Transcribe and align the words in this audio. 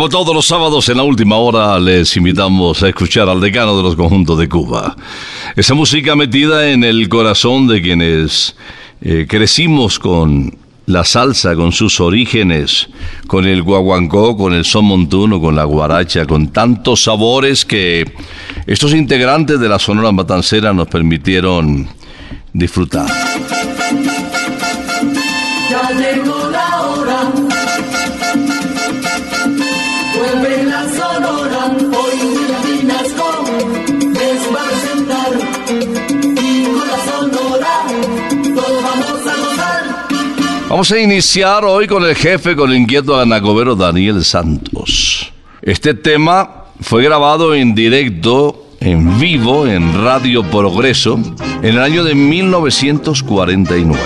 Como 0.00 0.08
todos 0.08 0.34
los 0.34 0.46
sábados 0.46 0.88
en 0.88 0.96
la 0.96 1.02
última 1.02 1.36
hora 1.36 1.78
les 1.78 2.16
invitamos 2.16 2.82
a 2.82 2.88
escuchar 2.88 3.28
al 3.28 3.38
decano 3.38 3.76
de 3.76 3.82
los 3.82 3.96
conjuntos 3.96 4.38
de 4.38 4.48
Cuba. 4.48 4.96
Esa 5.54 5.74
música 5.74 6.16
metida 6.16 6.70
en 6.70 6.84
el 6.84 7.06
corazón 7.10 7.66
de 7.66 7.82
quienes 7.82 8.56
eh, 9.02 9.26
crecimos 9.28 9.98
con 9.98 10.56
la 10.86 11.04
salsa, 11.04 11.54
con 11.54 11.72
sus 11.72 12.00
orígenes, 12.00 12.88
con 13.26 13.44
el 13.44 13.62
guaguancó, 13.62 14.38
con 14.38 14.54
el 14.54 14.64
son 14.64 14.86
montuno, 14.86 15.38
con 15.38 15.54
la 15.54 15.64
guaracha, 15.64 16.24
con 16.24 16.48
tantos 16.48 17.02
sabores 17.02 17.66
que 17.66 18.10
estos 18.66 18.94
integrantes 18.94 19.60
de 19.60 19.68
la 19.68 19.78
Sonora 19.78 20.12
Matancera 20.12 20.72
nos 20.72 20.88
permitieron 20.88 21.86
disfrutar. 22.54 23.06
Ya 25.70 25.82
Vamos 40.80 40.92
a 40.92 40.98
iniciar 40.98 41.62
hoy 41.66 41.86
con 41.86 42.04
el 42.04 42.16
jefe, 42.16 42.56
con 42.56 42.70
el 42.70 42.78
inquieto 42.78 43.20
anacobero 43.20 43.76
Daniel 43.76 44.24
Santos. 44.24 45.30
Este 45.60 45.92
tema 45.92 46.68
fue 46.80 47.04
grabado 47.04 47.54
en 47.54 47.74
directo, 47.74 48.64
en 48.80 49.20
vivo, 49.20 49.66
en 49.66 50.02
Radio 50.02 50.42
Progreso, 50.42 51.20
en 51.60 51.74
el 51.74 51.80
año 51.80 52.02
de 52.02 52.14
1949. 52.14 54.00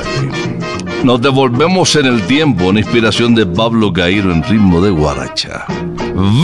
Nos 1.04 1.22
devolvemos 1.22 1.94
en 1.94 2.06
el 2.06 2.22
tiempo, 2.22 2.64
una 2.64 2.80
inspiración 2.80 3.36
de 3.36 3.46
Pablo 3.46 3.92
Cairo 3.92 4.32
en 4.32 4.42
ritmo 4.42 4.80
de 4.80 4.90
guaracha. 4.90 5.66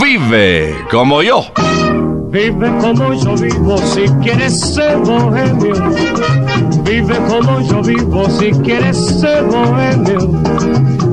Vive 0.01 0.77
como 0.89 1.21
yo. 1.21 1.43
Vive 2.29 2.71
como 2.79 3.13
yo 3.21 3.35
vivo 3.35 3.77
si 3.79 4.03
quieres 4.23 4.57
ser 4.57 4.95
bohemio. 4.99 6.70
Vive 6.91 7.15
como 7.19 7.61
yo 7.61 7.81
vivo 7.81 8.29
si 8.29 8.51
quieres 8.51 8.97
ser 9.21 9.45
bohemio. 9.45 10.27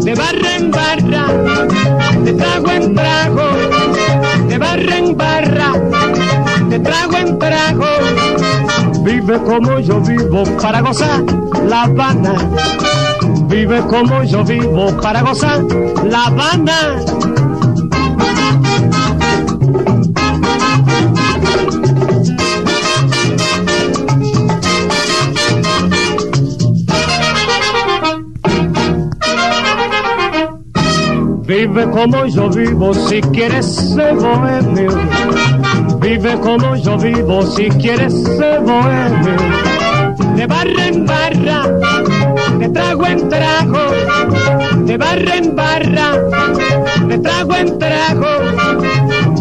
De 0.02 0.12
barra 0.12 0.56
en 0.56 0.72
barra, 0.72 1.26
de 2.25 2.32
trago 2.32 2.70
en 2.72 2.94
trago, 2.96 3.44
de 4.48 4.58
barra 4.58 4.98
en 4.98 5.16
barra, 5.16 5.72
de 6.69 6.80
trago 6.80 7.16
en 7.19 7.38
trago. 7.38 7.86
Vive 9.04 9.38
como 9.38 9.78
yo 9.78 10.00
vivo 10.00 10.42
para 10.60 10.80
gozar 10.80 11.22
La 11.69 11.84
Habana. 11.84 12.34
Vive 13.46 13.80
como 13.82 14.25
yo 14.25 14.42
vivo 14.42 15.00
para 15.00 15.22
gozar 15.22 15.62
La 16.04 16.25
Habana. 16.25 16.96
Vive 31.78 31.92
como 31.92 32.26
yo 32.26 32.50
vivo 32.50 32.92
si 32.92 33.20
quieres 33.20 33.66
ser 33.72 34.16
bohemio. 34.16 34.98
Vive 36.00 36.40
como 36.40 36.75
yo 36.75 36.98
vivo 36.98 37.42
si 37.42 37.69
quieres 37.69 38.20
ser 38.20 38.60
bohemio. 38.62 39.36
De 40.34 40.44
barra 40.48 40.86
en 40.88 41.06
barra, 41.06 41.69
de 42.58 42.69
trago 42.70 43.06
en 43.06 43.28
trago. 43.28 43.78
De 44.86 44.96
barra 44.96 45.36
en 45.36 45.54
barra, 45.54 46.16
de 47.06 47.19
trago 47.19 47.54
en 47.54 47.78
trago. 47.78 48.26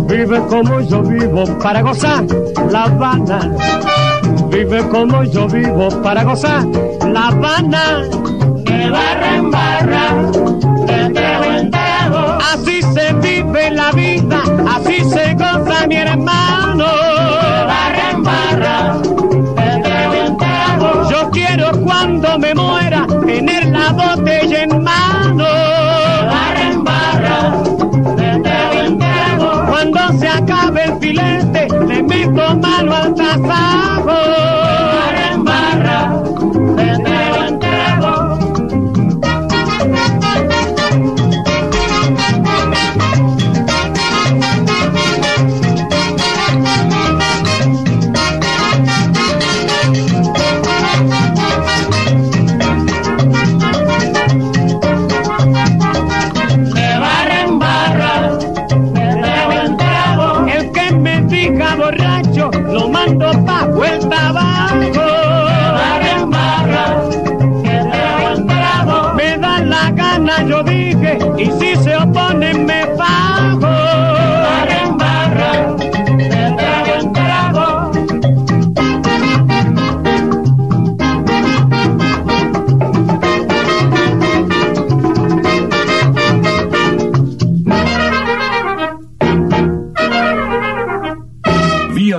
Vive 0.08 0.40
como 0.48 0.80
yo 0.82 1.02
vivo 1.02 1.44
para 1.58 1.82
gozar 1.82 2.24
La 2.70 2.84
Habana. 2.84 3.52
Vive 4.52 4.88
como 4.90 5.24
yo 5.24 5.48
vivo 5.48 5.90
para 6.04 6.24
gozar 6.24 6.68
La 7.08 7.30
Habana. 7.30 8.04
De 8.64 8.90
barra 8.92 9.36
en 9.38 9.50
barra, 9.50 10.32
de 10.86 11.10
trago 11.16 11.37
vive 13.22 13.72
la 13.72 13.92
vida, 13.92 14.42
así 14.76 14.98
se 15.10 15.34
goza 15.34 15.88
mi 15.88 15.96
hermano. 15.96 16.86
Barra 17.68 18.12
en 18.12 18.24
barra, 18.24 18.98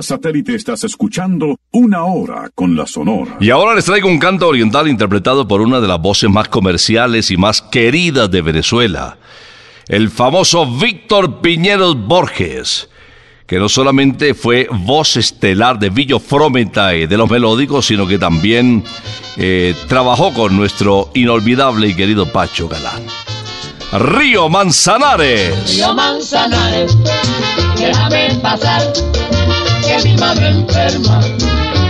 satélite 0.09 0.55
estás 0.55 0.83
escuchando 0.83 1.59
Una 1.71 2.03
Hora 2.03 2.49
con 2.55 2.75
la 2.75 2.87
Sonora. 2.87 3.37
Y 3.39 3.51
ahora 3.51 3.75
les 3.75 3.85
traigo 3.85 4.07
un 4.07 4.17
canto 4.17 4.47
oriental 4.47 4.87
interpretado 4.87 5.47
por 5.47 5.61
una 5.61 5.79
de 5.79 5.87
las 5.87 6.01
voces 6.01 6.31
más 6.31 6.47
comerciales 6.47 7.29
y 7.29 7.37
más 7.37 7.61
queridas 7.61 8.31
de 8.31 8.41
Venezuela, 8.41 9.19
el 9.87 10.09
famoso 10.09 10.65
Víctor 10.65 11.41
Piñeros 11.41 11.95
Borges, 12.07 12.89
que 13.45 13.59
no 13.59 13.69
solamente 13.69 14.33
fue 14.33 14.67
voz 14.71 15.15
estelar 15.15 15.77
de 15.77 15.91
Villo 15.91 16.19
Frometae 16.19 17.05
de 17.05 17.17
los 17.17 17.29
melódicos, 17.29 17.85
sino 17.85 18.07
que 18.07 18.17
también 18.17 18.83
eh, 19.37 19.75
trabajó 19.87 20.33
con 20.33 20.57
nuestro 20.57 21.11
inolvidable 21.13 21.87
y 21.87 21.93
querido 21.93 22.31
Pacho 22.31 22.67
Galán. 22.67 23.03
Río 23.91 24.49
Manzanares. 24.49 25.75
Río 25.75 25.93
Manzanares, 25.93 26.95
déjame 27.75 28.35
pasar, 28.41 28.81
que 29.89 30.07
mi 30.07 30.17
madre 30.17 30.49
enferma 30.49 31.19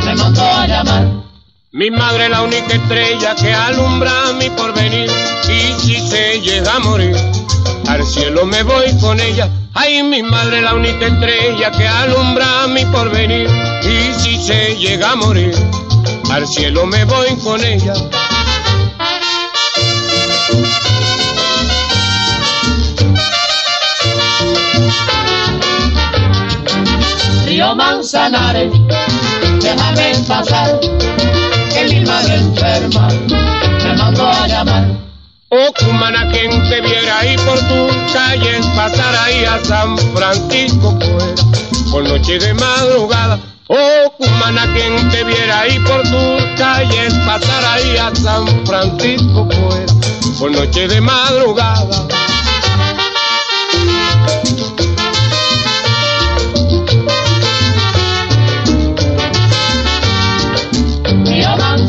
me 0.06 0.16
mandó 0.16 0.42
a 0.42 0.68
llamar. 0.68 1.06
Mi 1.74 1.92
madre 1.92 2.26
es 2.26 2.30
la 2.30 2.44
única 2.44 2.74
estrella 2.74 3.36
que 3.36 3.54
alumbra 3.54 4.12
mi 4.40 4.50
porvenir 4.52 5.12
y 5.50 5.74
si 5.82 6.00
se 6.10 6.40
llega 6.40 6.76
a 6.76 6.80
morir, 6.80 7.16
al 7.88 8.06
cielo 8.06 8.46
me 8.46 8.64
voy 8.64 8.98
con 9.02 9.20
ella. 9.20 9.50
Ay, 9.74 10.02
mi 10.04 10.24
madre 10.24 10.58
es 10.58 10.64
la 10.64 10.76
única 10.76 11.08
estrella 11.08 11.72
que 11.72 11.88
alumbra 11.88 12.68
mi 12.68 12.86
porvenir 12.86 13.50
y 13.84 14.14
si 14.20 14.38
se 14.38 14.78
llega 14.78 15.12
a 15.12 15.16
morir, 15.16 15.54
al 16.32 16.48
cielo 16.48 16.86
me 16.86 17.04
voy 17.04 17.36
con 17.44 17.62
ella. 17.64 17.94
Río 27.60 27.76
Manzanares, 27.76 28.72
déjame 29.62 30.14
pasar, 30.26 30.80
que 30.80 31.84
mi 31.90 32.06
madre 32.06 32.36
enferma 32.36 33.10
me 33.84 33.98
mandó 33.98 34.30
a 34.30 34.48
llamar. 34.48 34.88
Oh, 35.50 35.74
cumana, 35.78 36.32
quien 36.32 36.52
te 36.70 36.80
viera 36.80 37.20
ahí 37.20 37.36
por 37.40 37.60
tus 37.60 38.14
calles, 38.14 38.66
pasar 38.78 39.14
ahí 39.14 39.44
a 39.44 39.60
San 39.66 39.98
Francisco 39.98 40.98
fuera, 41.02 41.36
por 41.92 42.04
noche 42.08 42.40
de 42.40 42.54
madrugada. 42.54 43.38
Oh, 43.68 44.10
cumana, 44.18 44.66
quien 44.74 45.10
te 45.10 45.26
viera 45.26 45.60
ahí 45.60 45.78
por 45.80 46.02
tus 46.04 46.46
calles, 46.58 47.14
pasar 47.26 47.66
ahí 47.66 47.98
a 47.98 48.16
San 48.16 48.66
Francisco 48.66 49.46
fuera, 49.52 49.94
por 50.40 50.52
noche 50.52 50.88
de 50.88 51.02
madrugada. 51.02 52.08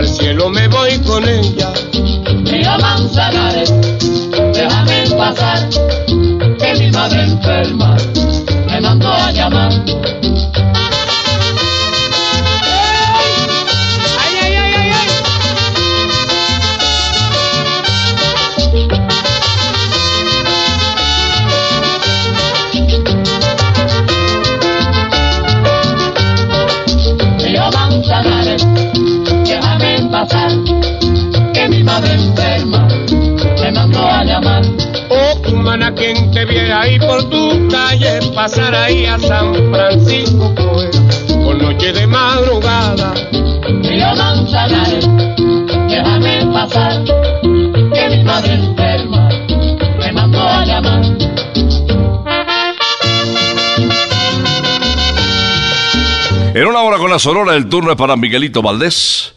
al 0.00 0.08
cielo 0.08 0.48
me 0.48 0.66
voy 0.68 0.98
con 1.00 1.28
ella. 1.28 1.70
Río 2.44 2.78
Manzanares, 2.80 3.70
déjame 4.54 5.10
pasar, 5.10 5.68
que 6.58 6.74
mi 6.78 6.90
madre 6.90 7.24
enferma 7.24 7.96
me 8.66 8.80
mandó 8.80 9.12
a 9.12 9.30
llamar. 9.30 9.70
Enferma 32.04 32.88
me 33.60 33.72
mandó 33.72 34.00
a 34.00 34.24
llamar. 34.24 34.62
Oh, 35.10 35.42
cumana, 35.42 35.94
quien 35.94 36.30
te 36.30 36.44
viera 36.44 36.82
ahí 36.82 36.98
por 36.98 37.28
tu 37.30 37.68
calle, 37.68 38.20
pasar 38.34 38.74
ahí 38.74 39.06
a 39.06 39.18
San 39.18 39.54
Francisco 39.70 40.54
por 41.44 41.60
noche 41.60 41.92
de 41.92 42.06
madrugada. 42.06 43.14
Río 43.82 44.14
Manzanares, 44.16 45.08
déjame 45.88 46.46
pasar, 46.52 47.04
que 47.04 47.90
que 47.92 48.16
mi 48.16 48.24
madre 48.24 48.54
enferma 48.54 49.28
me 49.98 50.12
mandó 50.12 50.40
a 50.40 50.64
llamar. 50.64 51.02
En 56.52 56.66
una 56.66 56.82
hora 56.82 56.98
con 56.98 57.10
la 57.10 57.18
sonora, 57.18 57.54
el 57.54 57.68
turno 57.68 57.92
es 57.92 57.96
para 57.96 58.16
Miguelito 58.16 58.60
Valdés. 58.60 59.34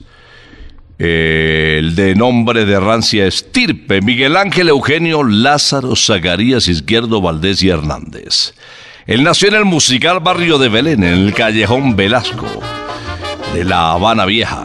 El 1.00 1.96
de 1.96 2.14
nombre 2.16 2.66
de 2.66 2.80
rancia 2.80 3.26
estirpe, 3.26 4.02
Miguel 4.02 4.38
Ángel 4.38 4.70
Eugenio 4.70 5.24
Lázaro 5.24 5.96
Zacarías 5.96 6.68
Izquierdo 6.68 7.20
Valdés 7.20 7.64
y 7.64 7.70
Hernández. 7.70 8.54
Él 9.08 9.24
nació 9.24 9.50
en 9.50 9.56
el 9.56 9.66
musical 9.66 10.20
barrio 10.20 10.60
de 10.60 10.70
Belén, 10.70 11.04
en 11.04 11.14
el 11.14 11.34
callejón 11.34 11.96
Velasco, 11.96 12.48
de 13.54 13.66
La 13.66 13.92
Habana 13.92 14.26
Vieja. 14.26 14.64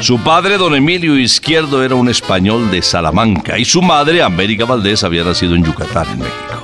Su 0.00 0.18
padre, 0.18 0.58
don 0.58 0.74
Emilio 0.74 1.16
Izquierdo, 1.18 1.82
era 1.82 1.94
un 1.94 2.08
español 2.08 2.70
de 2.70 2.82
Salamanca 2.82 3.58
y 3.58 3.64
su 3.64 3.80
madre, 3.80 4.22
América 4.22 4.66
Valdés, 4.66 5.04
había 5.04 5.24
nacido 5.24 5.54
en 5.54 5.64
Yucatán, 5.64 6.06
en 6.10 6.18
México. 6.18 6.62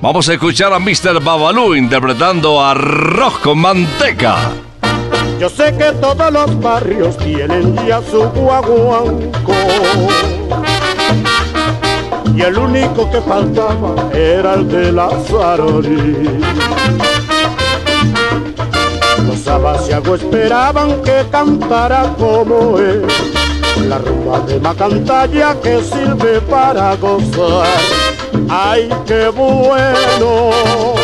Vamos 0.00 0.28
a 0.28 0.34
escuchar 0.34 0.72
a 0.74 0.78
Mr. 0.78 1.20
Babalú 1.24 1.74
interpretando 1.74 2.62
Arroz 2.62 3.38
con 3.38 3.58
Manteca. 3.58 4.52
Yo 5.38 5.48
sé 5.48 5.74
que 5.76 5.92
todos 6.00 6.32
los 6.32 6.60
barrios 6.60 7.16
tienen 7.18 7.76
ya 7.86 8.00
su 8.10 8.22
guaguanco. 8.30 9.52
Y 12.34 12.42
el 12.42 12.58
único 12.58 13.10
que 13.10 13.20
faltaba 13.20 13.94
era 14.12 14.54
el 14.54 14.68
de 14.68 14.92
la 14.92 15.10
Zarori. 15.28 16.40
Los 19.26 19.46
abasiagos 19.46 20.22
esperaban 20.22 21.02
que 21.02 21.24
cantara 21.30 22.14
como 22.18 22.78
él. 22.78 23.06
La 23.88 23.98
rumba 23.98 24.40
de 24.40 24.60
Macantalla 24.60 25.56
que 25.60 25.82
sirve 25.82 26.40
para 26.42 26.94
gozar. 26.96 27.66
¡Ay, 28.48 28.88
qué 29.06 29.28
bueno! 29.28 30.94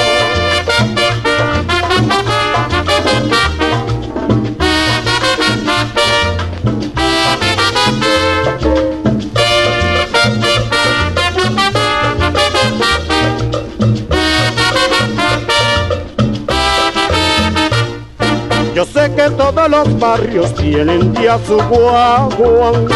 Los 19.68 19.98
barrios 19.98 20.54
tienen 20.54 21.14
ya 21.14 21.38
su 21.46 21.56
guaguanco 21.56 22.94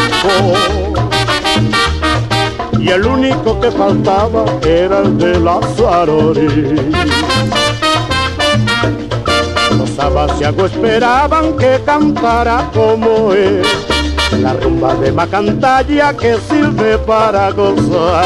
y 2.79 2.89
el 2.89 3.05
único 3.05 3.59
que 3.59 3.71
faltaba 3.71 4.45
era 4.63 4.99
el 4.99 5.17
de 5.17 5.39
la 5.39 5.59
Zarori. 5.75 6.93
Los 9.77 9.99
abasiagos 9.99 10.71
esperaban 10.71 11.57
que 11.57 11.79
cantara 11.85 12.69
como 12.73 13.33
él, 13.33 13.63
la 14.41 14.53
rumba 14.53 14.93
de 14.95 15.11
Macantalla 15.11 16.13
que 16.13 16.37
sirve 16.47 16.97
para 16.99 17.51
gozar. 17.51 18.25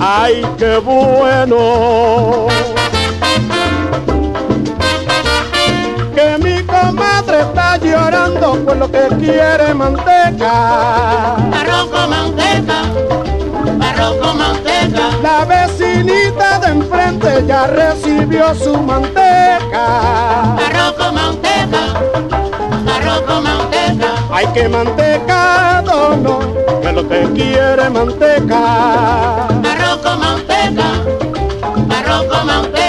¡Ay, 0.00 0.42
qué 0.58 0.78
bueno! 0.78 2.46
Está 7.40 7.76
llorando 7.78 8.54
por 8.64 8.76
lo 8.76 8.90
que 8.90 9.08
quiere 9.18 9.74
manteca. 9.74 11.34
Arroz 11.36 11.86
con 11.92 12.10
manteca, 12.10 12.78
arroz 13.80 14.16
con 14.22 14.38
manteca, 14.38 15.02
La 15.22 15.44
vecinita 15.44 16.58
de 16.60 16.68
enfrente 16.68 17.44
ya 17.46 17.66
recibió 17.66 18.54
su 18.54 18.76
manteca. 18.80 19.86
arroz 20.66 20.92
con 20.98 21.14
manteca, 21.14 21.82
arroz 22.96 23.20
con 23.22 23.42
manteca, 23.44 24.08
Hay 24.30 24.46
que 24.48 24.68
mantecado 24.68 26.16
no, 26.16 26.38
que 26.80 26.92
lo 26.92 27.08
que 27.08 27.22
quiere 27.34 27.90
manteca. 27.90 29.46
arroz 29.46 29.98
con 30.02 30.20
manteca, 30.20 30.88
arroz 31.98 32.24
con 32.30 32.46
manteca. 32.46 32.85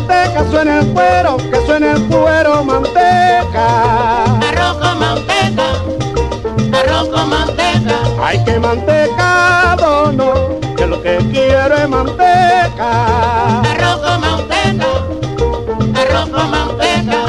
Manteca, 0.00 0.50
suena 0.50 0.80
el 0.80 0.86
cuero, 0.92 1.36
que 1.36 1.66
suena 1.66 1.92
el 1.92 2.02
cuero, 2.06 2.64
manteca. 2.64 4.24
arroz 4.48 4.78
con 4.78 4.98
manteca, 4.98 5.66
arroz 6.72 7.08
con 7.08 7.28
manteca, 7.28 7.96
Hay 8.22 8.42
que 8.44 8.58
mantecado, 8.58 10.12
no, 10.12 10.60
que 10.76 10.86
lo 10.86 11.02
que 11.02 11.18
quiero 11.30 11.76
es 11.76 11.88
manteca. 11.88 13.60
arroz 13.60 14.00
con 14.00 14.20
manteca, 14.20 14.86
arroz 16.00 16.28
con 16.30 16.50
manteca. 16.50 17.26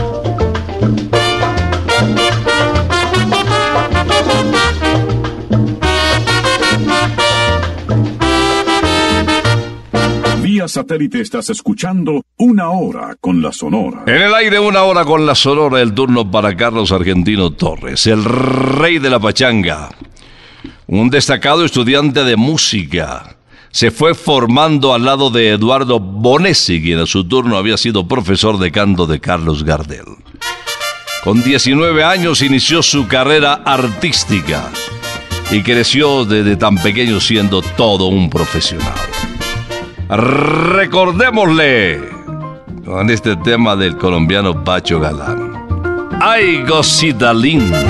Vía 10.41 10.67
satélite 10.67 11.21
estás 11.21 11.49
escuchando 11.49 12.23
Una 12.43 12.71
Hora 12.71 13.15
con 13.21 13.39
la 13.39 13.51
Sonora. 13.51 14.01
En 14.07 14.19
el 14.19 14.33
aire 14.33 14.59
una 14.59 14.81
hora 14.81 15.05
con 15.05 15.27
la 15.27 15.35
sonora, 15.35 15.79
el 15.79 15.93
turno 15.93 16.31
para 16.31 16.57
Carlos 16.57 16.91
Argentino 16.91 17.51
Torres, 17.51 18.07
el 18.07 18.25
rey 18.25 18.97
de 18.97 19.11
la 19.11 19.19
pachanga. 19.19 19.91
Un 20.87 21.11
destacado 21.11 21.63
estudiante 21.63 22.23
de 22.23 22.37
música. 22.37 23.35
Se 23.69 23.91
fue 23.91 24.15
formando 24.15 24.95
al 24.95 25.05
lado 25.05 25.29
de 25.29 25.51
Eduardo 25.51 25.99
Bonesi, 25.99 26.81
quien 26.81 26.97
a 26.97 27.05
su 27.05 27.27
turno 27.27 27.57
había 27.57 27.77
sido 27.77 28.07
profesor 28.07 28.57
de 28.57 28.71
canto 28.71 29.05
de 29.05 29.19
Carlos 29.19 29.63
Gardel. 29.63 30.05
Con 31.23 31.43
19 31.43 32.03
años 32.03 32.41
inició 32.41 32.81
su 32.81 33.07
carrera 33.07 33.61
artística 33.63 34.67
y 35.51 35.61
creció 35.61 36.25
desde 36.25 36.55
tan 36.55 36.77
pequeño 36.77 37.19
siendo 37.19 37.61
todo 37.61 38.07
un 38.07 38.31
profesional. 38.31 38.95
Recordémosle 40.09 42.10
con 42.85 43.09
este 43.09 43.35
tema 43.37 43.75
del 43.75 43.97
colombiano 43.97 44.63
Pacho 44.63 44.99
Galán. 44.99 46.09
¡Ay, 46.21 46.63
cosita 46.67 47.33
linda! 47.33 47.83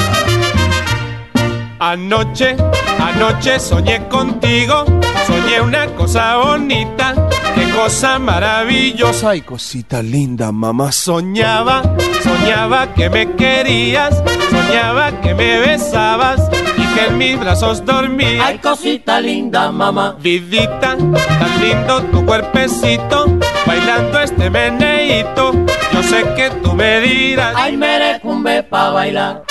Anoche, 1.79 2.55
anoche 3.00 3.60
soñé 3.60 4.07
contigo, 4.07 4.86
soñé 5.25 5.62
una 5.62 5.88
cosa 5.95 6.38
bonita, 6.38 7.15
qué 7.55 7.69
cosa 7.71 8.19
maravillosa. 8.19 9.31
Ay, 9.31 9.41
cosita 9.41 10.01
linda, 10.03 10.51
mamá. 10.51 10.91
Soñaba, 10.91 11.81
soñaba 12.24 12.93
que 12.93 13.10
me 13.10 13.36
querías, 13.36 14.21
soñaba 14.51 15.19
que 15.21 15.33
me 15.33 15.60
besabas 15.60 16.50
y 16.77 16.86
que 16.93 17.07
en 17.07 17.17
mis 17.17 17.39
brazos 17.39 17.83
dormías. 17.83 18.45
Ay, 18.45 18.60
cosita 18.60 19.19
linda, 19.19 19.71
mamá. 19.71 20.15
Vidita, 20.21 20.95
tan 20.95 21.62
lindo 21.62 22.03
tu 22.12 22.24
cuerpecito, 22.25 23.25
bailando 23.65 24.20
este 24.20 24.50
meneíto. 24.50 25.53
Yo 25.94 26.03
sé 26.03 26.24
que 26.36 26.50
tú 26.63 26.74
me 26.74 27.00
dirás. 27.01 27.53
Ay, 27.56 27.77
merecumbe 27.77 28.63
pa' 28.63 28.91
bailar. 28.91 29.44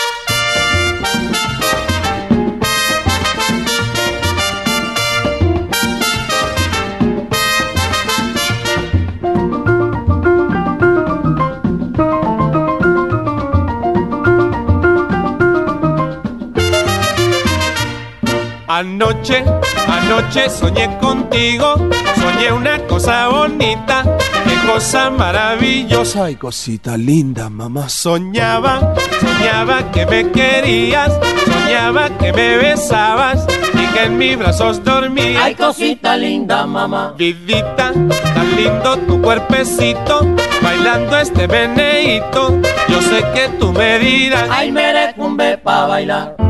Anoche, 18.81 19.45
anoche 19.89 20.49
soñé 20.49 20.97
contigo, 20.99 21.75
soñé 22.21 22.53
una 22.53 22.79
cosa 22.87 23.29
bonita, 23.29 24.05
qué 24.45 24.57
cosa 24.67 25.11
maravillosa. 25.11 26.25
Ay, 26.25 26.37
cosita 26.37 26.97
linda, 26.97 27.49
mamá. 27.49 27.89
Soñaba, 27.89 28.95
soñaba 29.21 29.91
que 29.91 30.07
me 30.07 30.31
querías, 30.31 31.13
soñaba 31.45 32.11
que 32.19 32.33
me 32.33 32.57
besabas 32.59 33.47
y 33.75 33.87
que 33.93 34.05
en 34.05 34.19
mis 34.19 34.39
brazos 34.39 34.83
dormías. 34.85 35.43
Ay, 35.43 35.55
cosita 35.55 36.17
linda, 36.17 36.67
mamá. 36.67 37.15
Vidita, 37.17 37.93
tan 37.93 38.57
lindo 38.57 38.97
tu 39.07 39.21
cuerpecito, 39.21 40.27
bailando 40.63 41.17
este 41.19 41.49
meneíto. 41.49 42.61
Yo 42.89 43.01
sé 43.03 43.25
que 43.35 43.49
tú 43.59 43.73
me 43.73 43.99
dirás. 43.99 44.49
Ay, 44.51 44.73
merecumbe 44.73 45.59
pa' 45.59 45.87
bailar. 45.87 46.50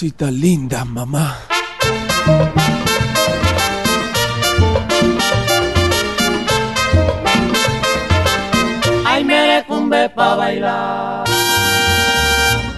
Cosita 0.00 0.30
linda, 0.30 0.82
mamá. 0.86 1.36
Ay, 9.04 9.24
merecumbe 9.24 10.08
pa' 10.08 10.36
bailar. 10.36 11.24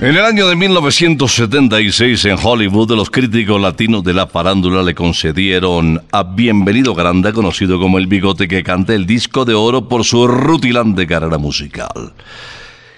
En 0.01 0.17
el 0.17 0.25
año 0.25 0.49
de 0.49 0.57
1976 0.57 2.25
en 2.25 2.39
Hollywood 2.43 2.91
los 2.97 3.09
críticos 3.09 3.61
latinos 3.61 4.03
de 4.03 4.15
la 4.15 4.27
farándula 4.27 4.83
le 4.83 4.97
concedieron 4.97 6.03
a 6.11 6.25
Bienvenido 6.25 6.93
Granda, 6.93 7.33
conocido 7.33 7.79
como 7.79 7.99
el 7.99 8.09
bigote 8.09 8.49
que 8.49 8.65
canta 8.65 8.95
el 8.95 9.07
disco 9.07 9.45
de 9.45 9.55
oro 9.55 9.89
por 9.89 10.03
su 10.03 10.27
rutilante 10.27 11.07
carrera 11.07 11.39
musical. 11.39 12.15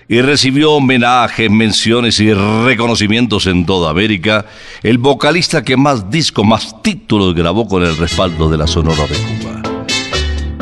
Y 0.08 0.20
recibió 0.20 0.72
homenajes, 0.72 1.50
menciones 1.50 2.20
y 2.20 2.32
reconocimientos 2.32 3.46
en 3.46 3.64
toda 3.64 3.90
América, 3.90 4.44
el 4.82 4.98
vocalista 4.98 5.62
que 5.62 5.76
más 5.76 6.10
discos, 6.10 6.44
más 6.46 6.82
títulos 6.82 7.34
grabó 7.34 7.66
con 7.66 7.82
el 7.82 7.96
respaldo 7.96 8.50
de 8.50 8.58
la 8.58 8.66
Sonora 8.66 9.06
de 9.06 9.16
Cuba. 9.16 9.62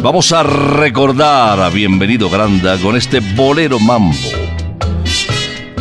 Vamos 0.03 0.33
a 0.33 0.43
recordar 0.43 1.61
a 1.61 1.71
Bienvenido 1.71 2.29
Granda 2.31 2.77
con 2.79 2.97
este 2.97 3.21
bolero 3.21 3.79
mambo 3.79 4.17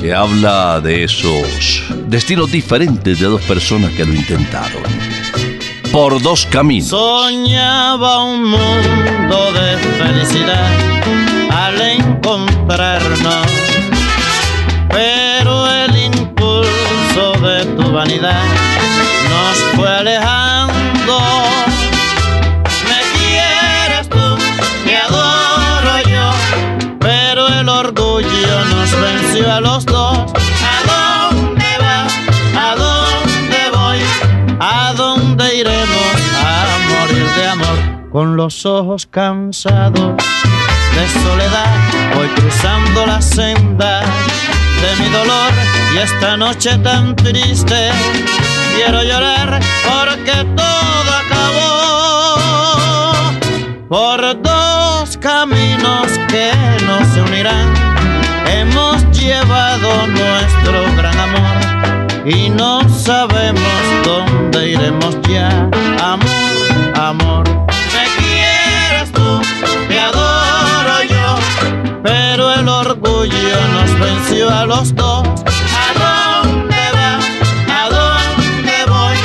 que 0.01 0.13
habla 0.15 0.81
de 0.81 1.03
esos 1.03 1.83
destinos 2.07 2.51
diferentes 2.51 3.19
de 3.19 3.25
dos 3.27 3.41
personas 3.41 3.91
que 3.91 4.03
lo 4.03 4.13
intentaron. 4.13 4.81
Por 5.91 6.19
dos 6.21 6.47
caminos. 6.47 6.89
Soñaba 6.89 8.23
un 8.23 8.49
mundo 8.49 9.51
de 9.53 9.77
felicidad 9.77 11.20
al 11.51 11.81
encontrarnos, 11.81 13.47
pero 14.89 15.69
el 15.69 15.95
impulso 15.97 17.33
de 17.41 17.65
tu 17.75 17.91
vanidad 17.91 18.43
nos 19.29 19.57
fue 19.75 19.87
alejando. 19.87 21.19
Me 22.87 22.99
quieres 23.19 24.09
tú, 24.09 24.37
te 24.85 24.97
adoro 24.97 26.09
yo, 26.09 26.31
pero 26.99 27.47
el 27.47 27.67
orgullo 27.67 28.65
nos 28.69 28.91
venció 29.01 29.51
a 29.51 29.61
los 29.61 29.85
dos. 29.85 30.31
¿A 30.73 31.29
dónde 31.31 31.65
vas? 31.79 32.13
¿A 32.57 32.75
dónde 32.75 33.57
voy? 33.73 33.99
¿A 34.59 34.93
dónde 34.93 35.55
iremos 35.55 36.15
a 36.43 36.77
morir 36.89 37.25
de 37.35 37.47
amor? 37.47 38.09
Con 38.09 38.35
los 38.35 38.65
ojos 38.65 39.05
cansados 39.05 40.15
de 40.95 41.07
soledad, 41.23 41.67
voy 42.15 42.27
cruzando 42.29 43.05
la 43.05 43.21
senda 43.21 44.01
de 44.01 44.95
mi 45.03 45.09
dolor 45.09 45.51
y 45.93 45.97
esta 45.99 46.37
noche 46.37 46.77
tan 46.79 47.15
triste 47.15 47.91
quiero 48.75 49.03
llorar 49.03 49.59
porque 49.83 50.45
todo 50.55 51.11
acabó 51.23 51.91
por 53.87 54.41
dos 54.41 55.17
caminos 55.17 56.07
que 56.29 56.51
no 56.85 57.05
se 57.13 57.21
unirán. 57.21 57.73
Hemos 58.47 59.03
llevado 59.11 60.07
nuestro 60.07 60.95
gran 60.97 61.19
amor 61.19 61.57
y 62.25 62.49
no 62.49 62.87
sabemos 62.89 63.63
dónde 64.05 64.69
iremos 64.69 65.17
ya. 65.29 65.49
Amor, 66.01 66.27
amor, 66.95 67.60
orgullo 73.21 73.67
nos 73.73 73.99
venció 73.99 74.49
a 74.49 74.65
los 74.65 74.95
dos. 74.95 75.27
¿A 75.77 76.43
dónde 76.43 76.75
vas? 76.93 77.25
¿A 77.69 77.89
dónde 77.89 78.85
voy? 78.87 79.17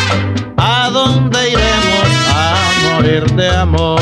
¿A 0.59 0.90
dónde 0.90 1.50
iremos 1.50 2.09
a 2.28 2.94
morir 2.94 3.24
de 3.37 3.48
amor? 3.48 3.95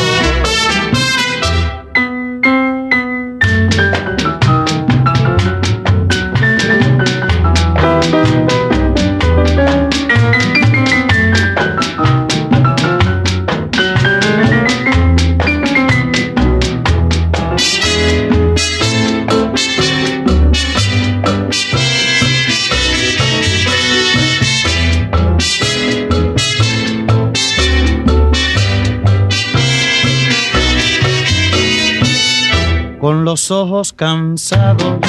Ojos 33.50 33.92
cansados 33.92 35.00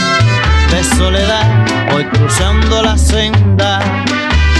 de 0.71 0.83
soledad, 0.83 1.65
voy 1.91 2.05
cruzando 2.05 2.81
la 2.81 2.97
senda 2.97 3.79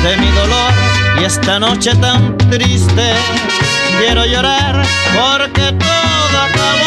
de 0.04 0.18
mi 0.18 0.28
dolor 0.28 0.72
y 1.20 1.24
esta 1.24 1.60
noche 1.60 1.96
tan 1.96 2.38
triste 2.38 3.14
quiero 3.98 4.26
llorar 4.26 4.82
porque 5.14 5.74
todo 5.74 6.42
acabó 6.48 6.80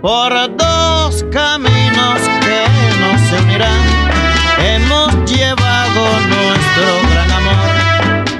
por 0.00 0.56
dos 0.56 1.24
caminos 1.32 2.20
que 2.40 2.64
no 3.00 3.18
se 3.28 3.42
unirán. 3.42 3.80
Hemos 4.58 5.30
llevado 5.30 6.20
nuestro 6.28 7.00
gran 7.10 7.30
amor 7.32 7.74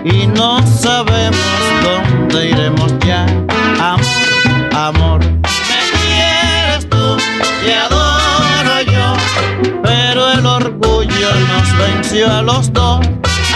y 0.04 0.26
no 0.28 0.64
sabemos 0.66 1.38
dónde 1.82 2.50
iremos 2.50 2.93
te 7.64 7.74
adoro 7.74 8.82
yo, 8.82 9.14
pero 9.82 10.32
el 10.32 10.44
orgullo 10.44 11.28
nos 11.48 11.78
venció 11.78 12.30
a 12.30 12.42
los 12.42 12.72
dos. 12.72 13.00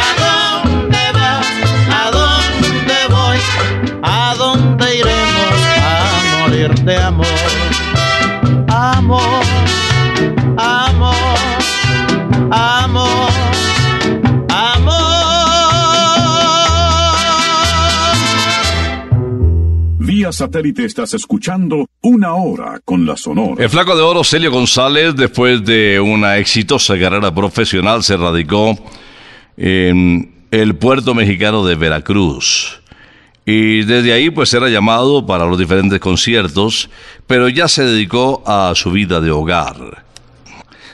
¿A 0.07 0.63
dónde 0.65 0.99
vas? 1.13 1.47
¿A 1.93 2.11
dónde 2.11 2.95
voy? 3.11 3.39
¿A 4.03 4.35
dónde 4.39 4.97
iremos 4.97 5.61
a 5.83 6.39
morir 6.41 6.75
de 6.85 6.97
amor? 6.97 7.18
Satélite 20.39 20.85
estás 20.85 21.15
escuchando 21.15 21.89
una 22.01 22.35
hora 22.35 22.81
con 22.85 23.05
la 23.05 23.17
Sonora. 23.17 23.61
El 23.63 23.69
flaco 23.69 23.97
de 23.97 24.03
oro 24.03 24.23
Celio 24.23 24.53
González, 24.53 25.17
después 25.17 25.65
de 25.65 25.99
una 25.99 26.39
exitosa 26.39 26.97
carrera 26.97 27.35
profesional, 27.35 28.05
se 28.05 28.17
radicó 28.17 28.79
en 29.57 30.47
el 30.53 30.77
puerto 30.77 31.13
mexicano 31.13 31.67
de 31.67 31.75
Veracruz. 31.75 32.81
y 33.45 33.83
desde 33.83 34.13
ahí 34.13 34.31
pues 34.31 34.55
era 34.55 34.69
llamado 34.69 35.27
para 35.27 35.45
los 35.45 35.59
diferentes 35.59 35.99
conciertos, 35.99 36.89
pero 37.27 37.49
ya 37.49 37.67
se 37.67 37.83
dedicó 37.85 38.45
a 38.47 38.73
su 38.77 38.93
vida 38.93 39.21
de 39.21 39.33
hogar. 39.33 40.05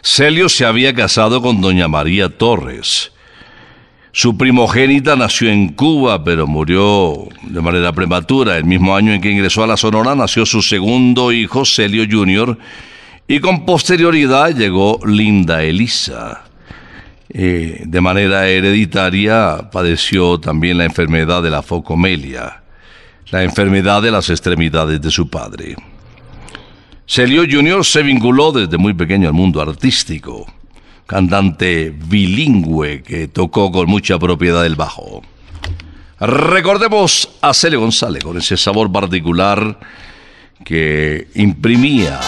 Celio 0.02 0.48
se 0.48 0.64
había 0.64 0.94
casado 0.94 1.42
con 1.42 1.60
doña 1.60 1.86
María 1.86 2.30
Torres. 2.30 3.12
Su 4.16 4.36
primogénita 4.36 5.16
nació 5.16 5.50
en 5.50 5.70
Cuba, 5.70 6.22
pero 6.22 6.46
murió 6.46 7.26
de 7.42 7.60
manera 7.60 7.92
prematura. 7.92 8.56
El 8.56 8.64
mismo 8.64 8.94
año 8.94 9.12
en 9.12 9.20
que 9.20 9.28
ingresó 9.28 9.64
a 9.64 9.66
la 9.66 9.76
Sonora 9.76 10.14
nació 10.14 10.46
su 10.46 10.62
segundo 10.62 11.32
hijo, 11.32 11.64
Celio 11.64 12.04
Jr., 12.08 12.56
y 13.26 13.40
con 13.40 13.66
posterioridad 13.66 14.54
llegó 14.54 15.00
Linda 15.04 15.64
Elisa. 15.64 16.44
Eh, 17.28 17.82
de 17.84 18.00
manera 18.00 18.46
hereditaria 18.46 19.68
padeció 19.72 20.38
también 20.38 20.78
la 20.78 20.84
enfermedad 20.84 21.42
de 21.42 21.50
la 21.50 21.62
focomelia, 21.62 22.62
la 23.32 23.42
enfermedad 23.42 24.00
de 24.00 24.12
las 24.12 24.30
extremidades 24.30 25.00
de 25.02 25.10
su 25.10 25.28
padre. 25.28 25.74
Celio 27.04 27.42
Jr. 27.50 27.84
se 27.84 28.04
vinculó 28.04 28.52
desde 28.52 28.78
muy 28.78 28.94
pequeño 28.94 29.26
al 29.26 29.34
mundo 29.34 29.60
artístico, 29.60 30.46
cantante 31.06 31.92
bilingüe 31.94 33.02
que 33.02 33.28
tocó 33.28 33.70
con 33.70 33.88
mucha 33.88 34.18
propiedad 34.18 34.64
el 34.64 34.76
bajo. 34.76 35.22
Recordemos 36.20 37.28
a 37.40 37.52
Celio 37.52 37.80
González 37.80 38.22
con 38.22 38.38
ese 38.38 38.56
sabor 38.56 38.90
particular 38.90 39.78
que 40.64 41.28
imprimía 41.34 42.20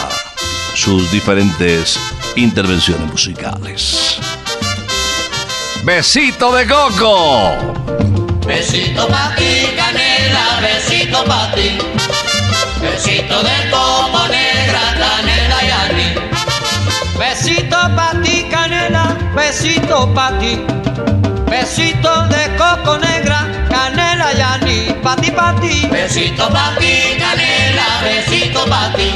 sus 0.75 1.11
diferentes 1.11 1.99
intervenciones 2.35 3.09
musicales. 3.09 4.19
Besito 5.83 6.53
de 6.53 6.67
coco. 6.67 7.55
Besito 8.45 9.07
pa' 9.07 9.33
ti, 9.35 9.73
canela, 9.75 10.59
besito 10.61 11.23
pa' 11.25 11.51
ti. 11.55 11.77
Besito 12.81 13.41
de 13.41 13.69
coco 13.71 14.27
negra, 14.27 14.83
canela 14.99 15.63
y 15.63 15.69
aní. 15.71 16.09
Besito 17.17 17.77
pa' 17.95 18.13
ti, 18.21 18.26
besito 19.37 20.09
pa' 20.15 20.33
ti. 20.39 20.57
Besito 21.45 22.13
de 22.33 22.43
coco 22.57 22.97
negra, 22.97 23.39
canela 23.69 24.33
y 24.33 24.41
aní. 24.41 24.79
Pa' 25.03 25.15
ti, 25.15 25.29
pa' 25.31 25.53
ti. 25.61 25.87
Besito 25.93 26.49
pa' 26.49 26.73
ti, 26.79 26.93
canela, 27.21 27.87
besito 28.03 28.65
pa' 28.65 28.89
ti. 28.97 29.09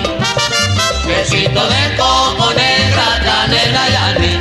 Besito 1.08 1.64
de 1.74 1.84
coco 1.98 2.54
negra, 2.54 3.08
canela 3.26 3.84
y 3.90 3.96
aní. 4.08 4.34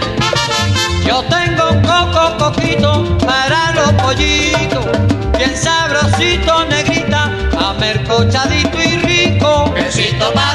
Yo 1.09 1.25
tengo 1.35 1.71
un 1.73 1.81
coco 1.83 2.25
coquito 2.39 3.17
para 3.27 3.73
los 3.73 3.93
pollitos, 4.03 4.85
bien 5.37 5.57
sabrosito, 5.57 6.67
negrita, 6.67 7.33
amercochadito 7.59 8.79
y 8.79 8.99
rico. 9.09 9.73
Besito 9.75 10.31
pa' 10.35 10.50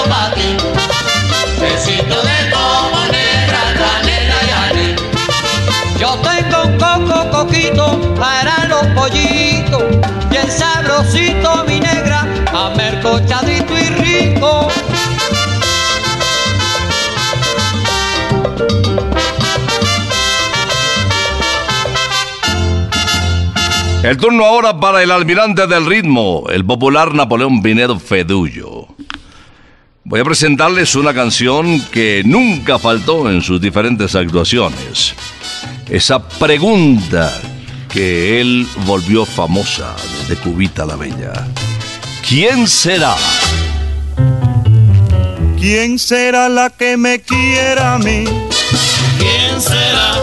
besito 0.00 0.08
pa' 0.08 0.30
ti. 0.34 0.56
Besito 1.60 2.16
de 2.22 2.50
coco 2.50 3.00
negra, 3.10 3.62
canela 3.78 4.38
y 4.46 4.50
aní. 4.64 4.88
Yo 5.98 6.16
tengo 6.22 6.62
un 6.64 6.78
coco 6.78 7.30
coquito 7.30 8.14
para 8.18 8.66
los 8.68 8.86
pollitos, 8.94 9.82
bien 10.30 10.50
sabrosito 10.50 11.64
mi 11.66 11.80
negra, 11.80 12.26
amercochadito 12.52 13.78
y 13.78 13.88
rico. 13.88 14.68
El 24.02 24.16
turno 24.16 24.46
ahora 24.46 24.80
para 24.80 25.02
el 25.02 25.10
almirante 25.10 25.66
del 25.66 25.84
ritmo, 25.84 26.44
el 26.48 26.64
popular 26.64 27.12
Napoleón 27.12 27.60
Pinedo 27.60 27.98
Fedullo. 27.98 28.89
Voy 30.10 30.18
a 30.18 30.24
presentarles 30.24 30.96
una 30.96 31.14
canción 31.14 31.80
que 31.92 32.22
nunca 32.24 32.80
faltó 32.80 33.30
en 33.30 33.42
sus 33.42 33.60
diferentes 33.60 34.16
actuaciones. 34.16 35.14
Esa 35.88 36.28
pregunta 36.28 37.32
que 37.88 38.40
él 38.40 38.66
volvió 38.86 39.24
famosa 39.24 39.94
desde 40.18 40.34
Cubita 40.42 40.84
la 40.84 40.96
Bella. 40.96 41.32
¿Quién 42.28 42.66
será? 42.66 43.14
¿Quién 45.56 45.96
será 45.96 46.48
la 46.48 46.70
que 46.70 46.96
me 46.96 47.20
quiera 47.20 47.94
a 47.94 47.98
mí? 47.98 48.24
¿Quién 49.16 49.60
será? 49.60 50.16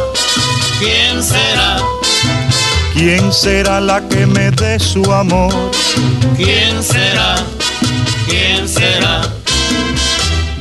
¿Quién 0.80 1.23
será? 1.23 1.78
¿Quién 2.93 3.32
será 3.32 3.80
la 3.80 4.06
que 4.10 4.26
me 4.26 4.52
dé 4.52 4.80
su 4.80 5.13
amor? 5.13 5.54
¿Quién 6.36 6.84
será? 6.84 7.38
¿Quién 8.28 8.67
será? 8.67 9.21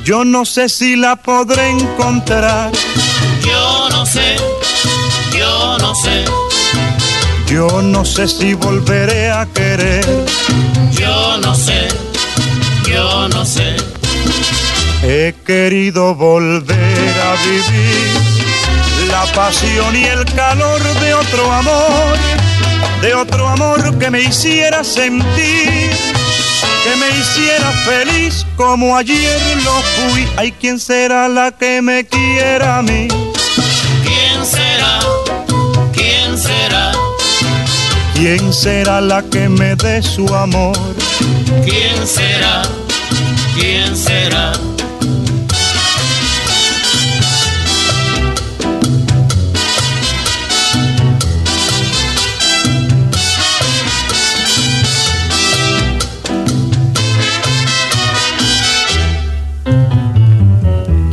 Yo 0.06 0.24
no 0.24 0.44
sé 0.44 0.68
si 0.68 0.94
la 0.94 1.16
podré 1.16 1.68
encontrar. 1.70 2.70
Yo 3.44 3.88
no 3.90 4.06
sé, 4.06 4.36
yo 5.36 5.78
no 5.78 5.92
sé, 5.96 6.24
Yo 7.48 7.82
no 7.82 8.04
sé 8.04 8.28
si 8.28 8.54
volveré 8.54 9.32
a 9.32 9.46
querer. 9.46 10.06
yo 10.92 11.38
no 11.38 11.52
sé, 11.56 11.88
yo 12.88 13.28
no 13.30 13.44
sé. 13.44 13.74
He 15.02 15.34
querido 15.44 16.14
volver 16.14 17.12
a 17.28 17.32
vivir 17.44 19.08
la 19.08 19.24
pasión 19.34 19.96
y 19.96 20.04
el 20.04 20.24
calor 20.36 20.82
de 21.00 21.14
otro 21.14 21.52
amor, 21.52 22.16
de 23.02 23.12
otro 23.12 23.48
amor 23.48 23.98
que 23.98 24.08
me 24.08 24.20
hiciera 24.22 24.84
sentir, 24.84 25.90
que 26.86 26.96
me 26.96 27.08
hiciera 27.18 27.70
feliz 27.84 28.46
como 28.56 28.96
ayer 28.96 29.40
lo 29.64 29.72
fui. 29.82 30.28
Ay, 30.36 30.52
¿quién 30.52 30.78
será 30.78 31.28
la 31.28 31.50
que 31.50 31.82
me 31.82 32.06
quiera 32.06 32.78
a 32.78 32.82
mí? 32.82 33.08
¿Quién 34.04 34.46
será? 34.46 35.00
¿Quién 35.92 36.38
será? 36.38 36.92
¿Quién 38.14 38.52
será 38.52 39.00
la 39.00 39.22
que 39.22 39.48
me 39.48 39.74
dé 39.74 40.00
su 40.00 40.32
amor? 40.32 40.76
¿Quién 41.64 42.06
será? 42.06 42.62
¿Quién 43.56 43.96
será? 43.96 44.52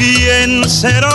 ¿Quién 0.00 0.66
será? 0.66 1.10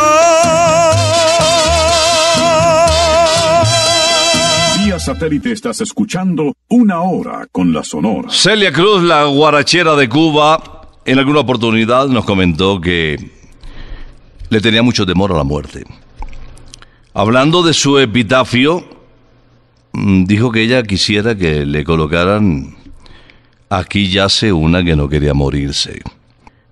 Vía 4.78 5.00
satélite 5.00 5.52
estás 5.54 5.82
escuchando 5.82 6.54
Una 6.70 7.02
Hora 7.02 7.48
con 7.52 7.74
la 7.74 7.84
Sonora. 7.84 8.30
Celia 8.30 8.72
Cruz, 8.72 9.02
la 9.02 9.24
guarachera 9.24 9.96
de 9.96 10.08
Cuba, 10.08 10.84
en 11.04 11.18
alguna 11.18 11.40
oportunidad 11.40 12.10
nos 12.10 12.26
comentó 12.26 12.80
que 12.80 13.32
le 14.52 14.62
tenía 14.62 14.84
mucho 14.84 15.04
temor 15.04 15.32
a 15.32 15.38
la 15.38 15.44
muerte. 15.44 15.84
Hablando 17.16 17.64
de 17.64 17.74
su 17.74 17.98
epitafio, 17.98 18.86
mm, 19.94 20.26
dijo 20.26 20.52
que 20.52 20.62
ella 20.62 20.84
quisiera 20.84 21.36
que 21.36 21.66
le 21.66 21.84
colocaran 21.84 22.78
aquí 23.68 24.12
yace 24.12 24.54
una 24.54 24.84
que 24.84 24.96
no 24.96 25.10
quería 25.10 25.34
morirse. 25.34 26.04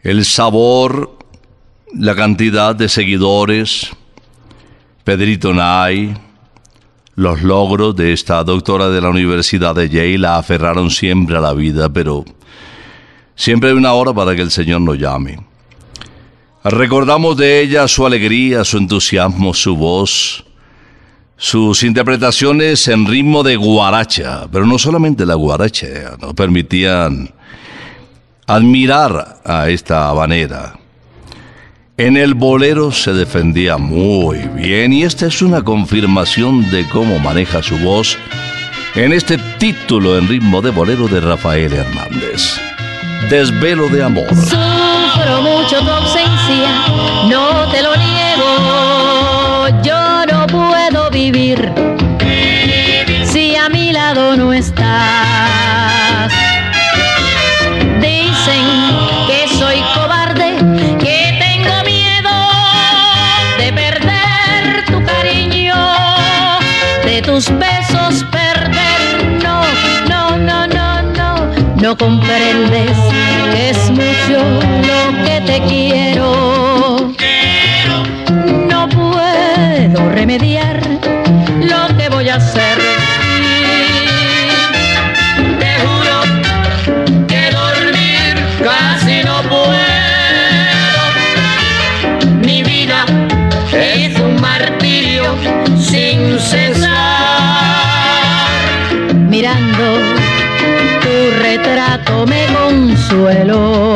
El 0.03 0.25
sabor, 0.25 1.22
la 1.97 2.15
cantidad 2.15 2.75
de 2.75 2.89
seguidores, 2.89 3.91
Pedrito 5.03 5.53
Nay, 5.53 6.13
los 7.15 7.43
logros 7.43 7.95
de 7.95 8.13
esta 8.13 8.43
doctora 8.43 8.89
de 8.89 8.99
la 8.99 9.09
Universidad 9.09 9.75
de 9.75 9.89
Yale 9.89 10.17
la 10.17 10.37
aferraron 10.37 10.89
siempre 10.89 11.37
a 11.37 11.41
la 11.41 11.53
vida, 11.53 11.89
pero 11.89 12.25
siempre 13.35 13.69
hay 13.69 13.75
una 13.75 13.93
hora 13.93 14.13
para 14.13 14.35
que 14.35 14.41
el 14.41 14.49
Señor 14.49 14.81
nos 14.81 14.97
llame. 14.97 15.39
Recordamos 16.63 17.37
de 17.37 17.61
ella 17.61 17.87
su 17.87 18.05
alegría, 18.05 18.63
su 18.63 18.77
entusiasmo, 18.77 19.53
su 19.53 19.75
voz, 19.75 20.45
sus 21.37 21.83
interpretaciones 21.83 22.87
en 22.87 23.05
ritmo 23.05 23.43
de 23.43 23.57
guaracha, 23.57 24.47
pero 24.51 24.65
no 24.65 24.79
solamente 24.79 25.25
la 25.25 25.35
guaracha, 25.35 26.17
nos 26.19 26.33
permitían 26.33 27.29
admirar 28.47 29.41
a 29.45 29.69
esta 29.69 30.07
habanera. 30.09 30.79
En 31.95 32.17
el 32.17 32.33
bolero 32.33 32.91
se 32.91 33.13
defendía 33.13 33.77
muy 33.77 34.39
bien 34.55 34.91
y 34.91 35.03
esta 35.03 35.27
es 35.27 35.43
una 35.43 35.61
confirmación 35.61 36.71
de 36.71 36.89
cómo 36.89 37.19
maneja 37.19 37.61
su 37.61 37.77
voz 37.77 38.17
en 38.95 39.13
este 39.13 39.37
título 39.59 40.17
en 40.17 40.27
ritmo 40.27 40.63
de 40.63 40.71
bolero 40.71 41.07
de 41.07 41.21
Rafael 41.21 41.71
Hernández. 41.71 42.59
Desvelo 43.29 43.89
de 43.89 44.01
amor. 44.01 44.27
Sufro 44.29 45.41
mucho 45.43 45.81
tu 45.81 45.91
ausencia, 45.91 46.87
no 47.29 47.71
te 47.71 47.83
lo 47.83 47.95
niego. 47.95 49.81
Yo 49.83 50.25
no 50.25 50.47
puedo 50.47 51.11
vivir 51.11 51.92
no, 71.93 71.97
comprendes 71.97 72.97
que 73.51 73.69
es 73.69 73.89
mucho 73.91 74.39
lo 74.87 75.23
que 75.23 75.41
te 75.41 75.61
quiero. 75.67 77.13
No 78.67 78.89
puedo 78.89 80.09
remediar 80.09 80.62
consuelo. 103.23 103.92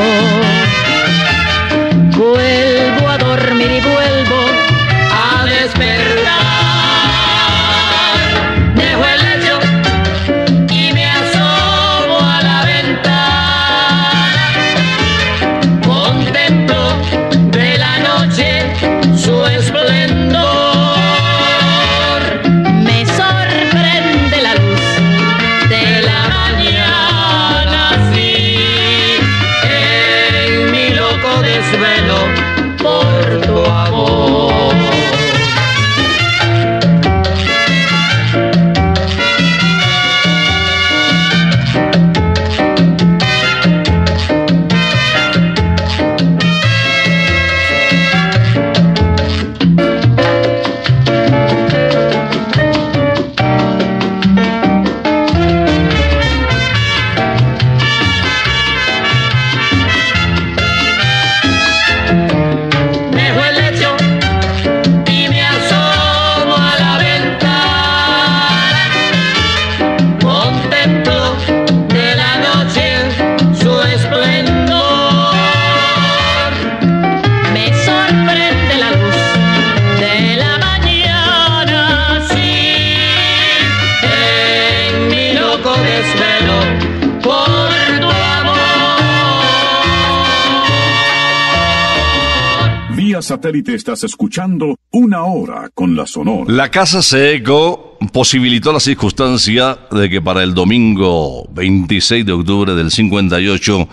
Estás 93.87 94.03
escuchando 94.03 94.75
Una 94.91 95.23
Hora 95.23 95.69
con 95.73 95.95
la 95.95 96.05
Sonora. 96.05 96.51
La 96.51 96.69
Casa 96.69 97.01
Seco 97.01 97.97
posibilitó 98.11 98.73
la 98.73 98.81
circunstancia 98.81 99.77
de 99.89 100.09
que 100.09 100.21
para 100.21 100.43
el 100.43 100.53
domingo 100.53 101.47
26 101.53 102.25
de 102.25 102.33
octubre 102.33 102.75
del 102.75 102.91
58, 102.91 103.87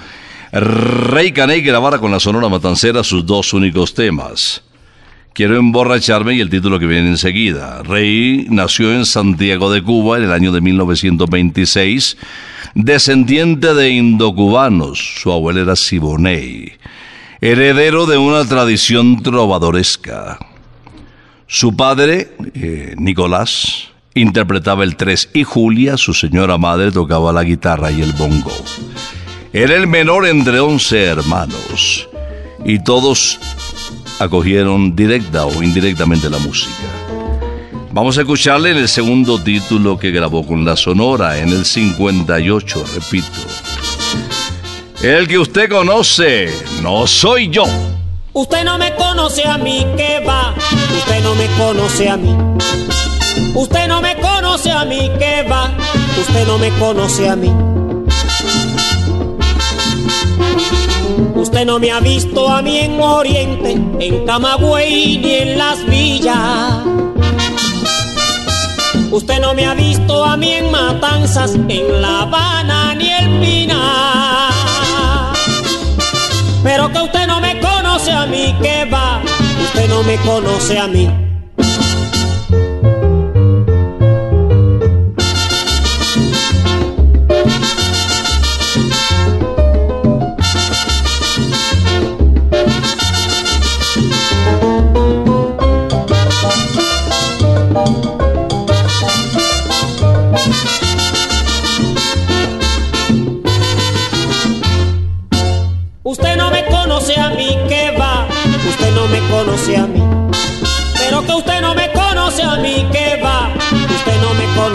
Rey 0.51 1.31
Caney 1.31 1.61
grabara 1.61 2.01
con 2.01 2.11
la 2.11 2.19
Sonora 2.19 2.49
Matancera 2.49 3.05
sus 3.05 3.25
dos 3.25 3.53
únicos 3.53 3.95
temas. 3.95 4.65
Quiero 5.33 5.57
emborracharme 5.57 6.35
y 6.35 6.41
el 6.41 6.51
título 6.51 6.81
que 6.81 6.87
viene 6.87 7.11
enseguida. 7.11 7.85
Rey 7.85 8.49
nació 8.51 8.93
en 8.93 9.07
Santiago 9.07 9.71
de 9.71 9.81
Cuba 9.81 10.19
en 10.19 10.25
el 10.25 10.33
año 10.33 10.51
de 10.51 10.61
1926, 10.61 12.17
descendiente 12.75 13.75
de 13.75 13.91
indocubanos. 13.91 15.21
Su 15.23 15.31
abuela 15.31 15.61
era 15.61 15.77
Siboney, 15.77 16.73
heredero 17.45 18.07
de 18.07 18.17
una 18.17 18.43
tradición 18.47 19.23
trovadoresca. 19.23 20.39
Su 21.47 21.77
padre, 21.77 22.35
eh, 22.55 22.95
Nicolás, 22.97 23.91
interpretaba 24.15 24.83
el 24.83 24.97
tres 24.97 25.29
y 25.35 25.45
Julia, 25.45 25.99
su 25.99 26.15
señora 26.15 26.57
madre, 26.57 26.91
tocaba 26.91 27.35
la 27.35 27.45
guitarra 27.45 27.91
y 27.91 28.01
el 28.01 28.15
bongo. 28.15 28.51
Era 29.53 29.77
el 29.77 29.87
menor 29.87 30.27
entre 30.27 30.59
once 30.59 31.05
hermanos 31.05 32.09
y 32.65 32.83
todos 32.83 33.39
acogieron 34.21 34.97
directa 34.97 35.45
o 35.45 35.63
indirectamente 35.63 36.31
la 36.31 36.39
música. 36.39 36.89
Vamos 37.93 38.17
a 38.17 38.23
escucharle 38.23 38.71
en 38.71 38.79
el 38.79 38.89
segundo 38.89 39.39
título 39.39 39.99
que 39.99 40.13
grabó 40.13 40.47
con 40.47 40.65
la 40.65 40.77
Sonora 40.77 41.39
en 41.39 41.51
el 41.51 41.67
58, 41.67 42.85
repito. 42.95 43.74
El 45.05 45.29
que 45.29 45.39
usted 45.39 45.69
conoce, 45.69 46.49
no 46.81 47.07
soy 47.07 47.51
yo. 47.51 47.65
Usted 48.33 48.65
no 48.65 48.79
me 48.79 48.95
conoce 48.95 49.47
a 49.47 49.59
mí, 49.59 49.87
¿qué 49.99 50.25
va? 50.27 50.55
Usted 50.97 51.23
no 51.23 51.35
me 51.35 51.47
conoce 51.59 52.09
a 52.09 52.17
mí. 52.17 52.35
Usted 53.55 53.87
no 53.87 54.01
me 54.01 54.17
conoce 54.19 54.71
a 54.71 54.87
mí, 54.87 55.11
¿qué 55.19 55.47
va? 55.47 55.71
Usted 56.19 56.47
no 56.47 56.57
me 56.57 56.71
conoce 56.79 57.29
a 57.29 57.37
mí. 57.37 57.53
Usted 61.35 61.67
no 61.67 61.79
me 61.79 61.91
ha 61.91 62.01
visto 62.01 62.49
a 62.49 62.63
mí 62.63 62.79
en 62.79 62.99
Oriente, 62.99 63.73
en 63.73 64.25
Camagüey 64.25 65.19
ni 65.19 65.35
en 65.35 65.59
las 65.59 65.85
villas. 65.85 66.79
Usted 69.11 69.39
no 69.39 69.53
me 69.53 69.67
ha 69.67 69.75
visto 69.75 70.25
a 70.25 70.39
mí 70.39 70.51
en 70.51 70.71
Matanzas, 70.71 71.57
en 71.57 72.01
La 72.01 72.23
Habana 72.23 72.95
ni 72.95 73.11
en 73.11 73.41
Pinar. 73.43 74.24
Pero 76.65 76.91
que 76.91 76.99
usted 76.99 77.27
no 77.27 77.41
me 77.43 77.61
conoce 77.61 78.11
a 78.11 78.25
mí, 78.25 78.57
que 78.63 78.87
va, 78.87 79.21
usted 79.63 79.87
no 79.87 80.03
me 80.03 80.17
conoce 80.17 80.79
a 80.79 80.89
mí. 80.89 81.34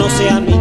A 0.02 0.40
mí. 0.40 0.54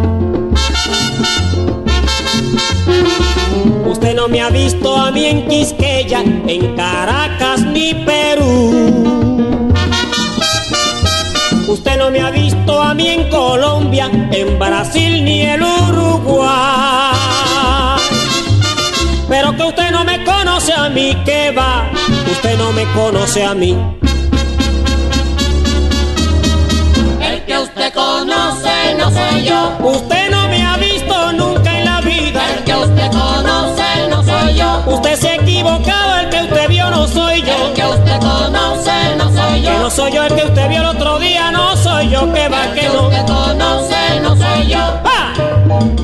Usted 3.86 4.15
no 4.15 4.28
me 4.28 4.41
ha 4.41 4.49
visto 4.49 4.95
a 4.95 5.12
mí 5.12 5.25
en 5.25 5.47
Quisqueya, 5.47 6.21
en 6.21 6.75
Caracas 6.75 7.62
ni 7.62 7.93
Perú. 7.93 9.75
Usted 11.67 11.97
no 11.97 12.12
me 12.12 12.19
ha 12.19 12.32
visto 12.32 12.82
a 12.82 12.93
mí 12.93 13.08
en 13.08 13.30
Colombia, 13.30 14.10
en 14.32 14.60
Brasil 14.60 15.23
ni 15.23 15.41
el 15.41 15.62
Uruguay. 15.62 16.49
Pero 19.30 19.56
que 19.56 19.63
usted 19.63 19.91
no 19.91 20.04
me 20.04 20.23
conoce 20.25 20.73
a 20.73 20.89
mí, 20.89 21.15
que 21.23 21.52
va, 21.52 21.89
usted 22.30 22.58
no 22.58 22.71
me 22.73 22.84
conoce 22.93 23.45
a 23.45 23.54
mí. 23.54 23.78
Usted 27.99 28.25
conoce 28.25 28.95
no 28.97 29.12
soy 29.12 29.43
yo. 29.43 29.77
Usted 29.83 30.29
no 30.31 30.47
me 30.47 30.63
ha 30.63 30.77
visto 30.77 31.33
nunca 31.33 31.77
en 31.77 31.85
la 31.85 32.01
vida. 32.01 32.41
El 32.57 32.63
que 32.63 32.75
usted 32.75 33.12
conoce 33.12 34.07
no 34.09 34.23
soy 34.23 34.53
yo. 34.55 34.83
Usted 34.88 35.15
se 35.15 35.29
ha 35.29 35.35
equivocado, 35.35 36.17
el 36.19 36.29
que 36.29 36.41
usted 36.43 36.67
vio 36.69 36.89
no 36.89 37.07
soy 37.07 37.41
yo. 37.41 37.67
El 37.67 37.73
que 37.73 37.85
usted 37.85 38.19
conoce 38.19 39.15
no 39.17 39.31
soy 39.31 39.62
yo. 39.62 39.71
Que 39.71 39.77
no 39.79 39.89
soy 39.89 40.12
yo 40.12 40.23
el 40.23 40.35
que 40.35 40.45
usted 40.45 40.69
vio 40.69 40.79
el 40.81 40.85
otro 40.88 41.19
día, 41.19 41.51
no 41.51 41.75
soy 41.77 42.09
yo, 42.09 42.31
que 42.33 42.47
va, 42.49 42.65
El 42.65 42.73
que 42.73 42.81
que 42.81 42.88
no. 42.89 43.07
usted 43.07 43.25
conoce 43.25 44.19
no 44.21 44.35
soy 44.35 44.67
yo. 44.67 44.79
¡Ah! 45.05 45.98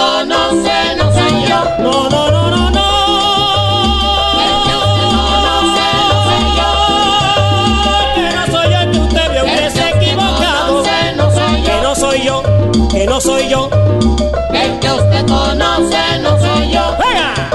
Conoce 0.00 0.76
no 0.96 1.06
soy 1.12 1.34
yo. 1.48 1.60
No, 1.84 2.08
no, 2.08 2.22
no, 2.30 2.42
no, 2.54 2.70
no. 2.70 2.88
El 4.44 4.56
que 4.66 4.74
usted 4.84 5.08
conoce 5.16 5.88
no 6.08 6.16
soy 6.26 6.44
yo. 6.58 6.70
Que 8.14 8.26
no 8.36 8.44
soy 8.52 8.66
yo 8.72 8.78
el 8.80 8.90
que 8.90 8.98
usted 8.98 9.26
vio, 9.32 9.42
usted 9.44 9.70
se 9.74 9.80
ha 9.82 9.90
equivocado. 9.90 10.82
conoce 10.82 10.98
no 11.16 11.26
soy 11.30 11.56
yo. 11.62 11.70
Que 11.70 11.76
no 11.82 11.94
soy 11.94 12.18
yo, 12.24 12.42
que 12.90 13.06
no 13.06 13.20
soy 13.20 13.48
yo. 13.48 13.70
El 14.52 14.78
que 14.80 14.90
usted 14.92 15.26
conoce 15.26 16.02
no 16.22 16.30
soy 16.38 16.72
yo. 16.72 16.96
¡Venga! 16.98 17.50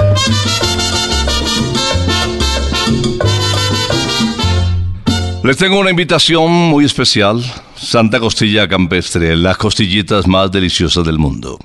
Les 5.43 5.57
tengo 5.57 5.79
una 5.79 5.91
invitación 5.91 6.51
muy 6.51 6.85
especial. 6.85 7.43
Santa 7.75 8.19
Costilla 8.19 8.67
Campestre, 8.67 9.35
las 9.35 9.57
costillitas 9.57 10.27
más 10.27 10.51
deliciosas 10.51 11.05
del 11.05 11.19
mundo. 11.19 11.59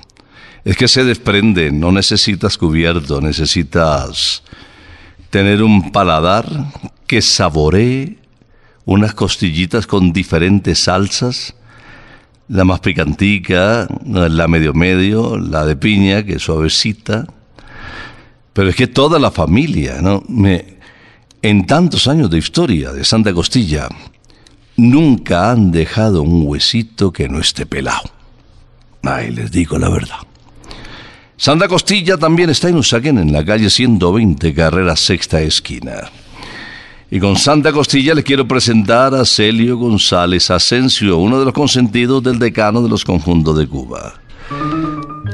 Es 0.63 0.77
que 0.77 0.87
se 0.87 1.03
desprenden, 1.03 1.79
no 1.79 1.91
necesitas 1.91 2.57
cubierto, 2.57 3.19
necesitas 3.19 4.43
tener 5.31 5.63
un 5.63 5.91
paladar 5.91 6.45
que 7.07 7.21
saboree 7.21 8.19
unas 8.85 9.13
costillitas 9.13 9.87
con 9.87 10.13
diferentes 10.13 10.79
salsas. 10.79 11.55
La 12.47 12.65
más 12.65 12.81
picantica, 12.81 13.87
la 14.05 14.47
medio 14.47 14.73
medio, 14.73 15.37
la 15.37 15.65
de 15.65 15.75
piña, 15.77 16.23
que 16.23 16.37
suavecita. 16.37 17.25
Pero 18.53 18.69
es 18.69 18.75
que 18.75 18.87
toda 18.87 19.19
la 19.19 19.31
familia, 19.31 20.01
¿no? 20.01 20.21
Me, 20.27 20.77
en 21.41 21.65
tantos 21.65 22.07
años 22.07 22.29
de 22.29 22.37
historia 22.37 22.91
de 22.91 23.05
Santa 23.05 23.33
Costilla, 23.33 23.87
nunca 24.75 25.51
han 25.51 25.71
dejado 25.71 26.21
un 26.21 26.45
huesito 26.45 27.13
que 27.13 27.29
no 27.29 27.39
esté 27.39 27.65
pelado. 27.65 28.11
Ay, 29.03 29.31
les 29.31 29.49
digo 29.51 29.79
la 29.79 29.89
verdad. 29.89 30.17
Santa 31.41 31.67
Costilla 31.67 32.17
también 32.17 32.51
está 32.51 32.69
en 32.69 32.75
Usaquén, 32.75 33.17
en 33.17 33.33
la 33.33 33.43
calle 33.43 33.71
120, 33.71 34.53
carrera 34.53 34.95
sexta 34.95 35.41
esquina. 35.41 36.11
Y 37.09 37.19
con 37.19 37.35
Santa 37.35 37.71
Costilla 37.71 38.13
les 38.13 38.23
quiero 38.23 38.47
presentar 38.47 39.15
a 39.15 39.25
Celio 39.25 39.75
González 39.75 40.51
Asensio, 40.51 41.17
uno 41.17 41.39
de 41.39 41.45
los 41.45 41.53
consentidos 41.55 42.21
del 42.21 42.37
decano 42.37 42.83
de 42.83 42.89
los 42.89 43.03
conjuntos 43.03 43.57
de 43.57 43.65
Cuba. 43.65 44.21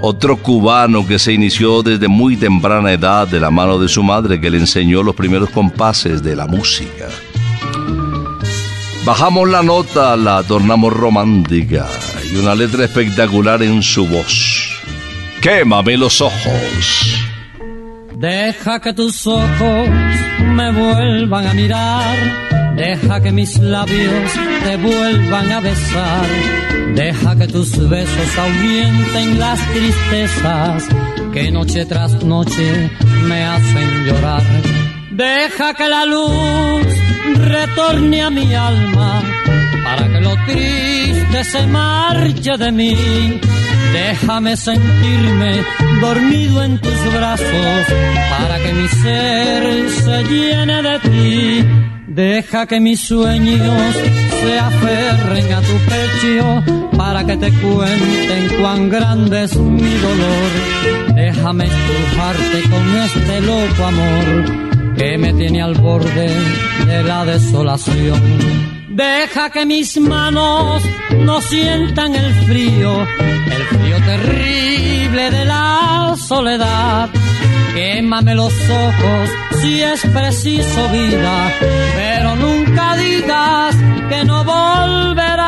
Otro 0.02 0.38
cubano 0.38 1.06
que 1.06 1.20
se 1.20 1.34
inició 1.34 1.84
desde 1.84 2.08
muy 2.08 2.38
temprana 2.38 2.94
edad 2.94 3.28
de 3.28 3.42
la 3.42 3.52
mano 3.52 3.78
de 3.78 3.90
su 3.90 4.02
madre 4.02 4.40
que 4.40 4.50
le 4.50 4.60
enseñó 4.60 5.04
los 5.04 5.14
primeros 5.14 5.50
compases 5.50 6.24
de 6.24 6.38
la 6.38 6.48
música. 6.48 7.10
Bajamos 9.06 9.50
la 9.50 9.62
nota, 9.62 10.16
la 10.16 10.42
tornamos 10.44 10.94
romántica 10.94 11.86
y 12.34 12.38
una 12.38 12.56
letra 12.56 12.86
espectacular 12.86 13.62
en 13.62 13.84
su 13.84 14.08
voz. 14.08 14.77
Quémame 15.42 15.98
los 15.98 16.22
ojos. 16.22 17.28
Deja 18.16 18.80
que 18.80 18.94
tus 18.94 19.28
ojos 19.28 19.90
me 20.56 20.72
vuelvan 20.72 21.48
a 21.48 21.54
mirar, 21.54 22.18
deja 22.76 23.22
que 23.22 23.32
mis 23.32 23.60
labios 23.60 24.32
te 24.64 24.76
vuelvan 24.78 25.52
a 25.52 25.60
besar, 25.60 26.26
deja 26.96 27.36
que 27.36 27.48
tus 27.48 27.78
besos 27.88 28.38
ahuyenten 28.38 29.40
las 29.40 29.60
tristezas 29.72 30.88
que 31.32 31.52
noche 31.52 31.86
tras 31.86 32.24
noche 32.24 32.90
me 33.28 33.44
hacen 33.46 34.06
llorar. 34.06 34.44
Deja 35.12 35.76
que 35.76 35.88
la 35.88 36.06
luz 36.06 36.88
retorne 37.36 38.24
a 38.24 38.32
mi 38.32 38.52
alma 38.56 39.22
para 39.84 40.08
que 40.12 40.22
lo 40.22 40.36
triste 40.48 41.44
se 41.44 41.68
marche 41.68 42.58
de 42.58 42.72
mí. 42.72 43.40
Déjame 43.94 44.56
sentirme 44.58 45.64
dormido 46.02 46.64
en 46.64 46.80
tus 46.80 47.14
brazos 47.14 47.86
para 48.38 48.58
que 48.60 48.74
mi 48.74 48.88
ser 48.88 49.90
se 49.90 50.24
llene 50.24 50.82
de 50.82 51.00
ti. 51.00 51.66
Deja 52.08 52.66
que 52.66 52.80
mis 52.80 53.00
sueños 53.00 53.96
se 54.42 54.60
aferren 54.60 55.54
a 55.54 55.62
tu 55.62 55.78
pecho 55.92 56.88
para 56.98 57.24
que 57.24 57.38
te 57.38 57.52
cuenten 57.52 58.60
cuán 58.60 58.90
grande 58.90 59.44
es 59.44 59.56
mi 59.56 59.94
dolor. 60.08 61.16
Déjame 61.16 61.66
estrujarte 61.66 62.70
con 62.70 62.98
este 62.98 63.42
loco 63.42 63.86
amor 63.86 64.68
que 64.98 65.18
me 65.18 65.34
tiene 65.34 65.62
al 65.62 65.76
borde 65.76 66.30
de 66.88 67.04
la 67.04 67.24
desolación. 67.26 68.77
Deja 68.98 69.52
que 69.52 69.64
mis 69.64 69.96
manos 70.00 70.82
no 71.20 71.40
sientan 71.40 72.16
el 72.16 72.34
frío, 72.48 73.06
el 73.46 73.64
frío 73.66 73.98
terrible 74.04 75.30
de 75.30 75.46
la 75.46 76.16
soledad. 76.18 77.08
Quémame 77.76 78.34
los 78.34 78.52
ojos 78.52 79.30
si 79.62 79.84
es 79.84 80.02
preciso 80.08 80.90
vida, 80.90 81.54
pero 81.96 82.38
nunca 82.38 82.96
digas 82.96 83.76
que 84.10 84.26
no 84.26 84.44
volverás. 84.44 85.48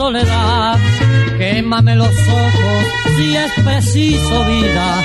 soledad. 0.00 0.78
Quémame 1.36 1.94
los 1.94 2.08
ojos 2.08 2.84
si 3.16 3.36
es 3.36 3.52
preciso 3.62 4.44
vida, 4.46 5.04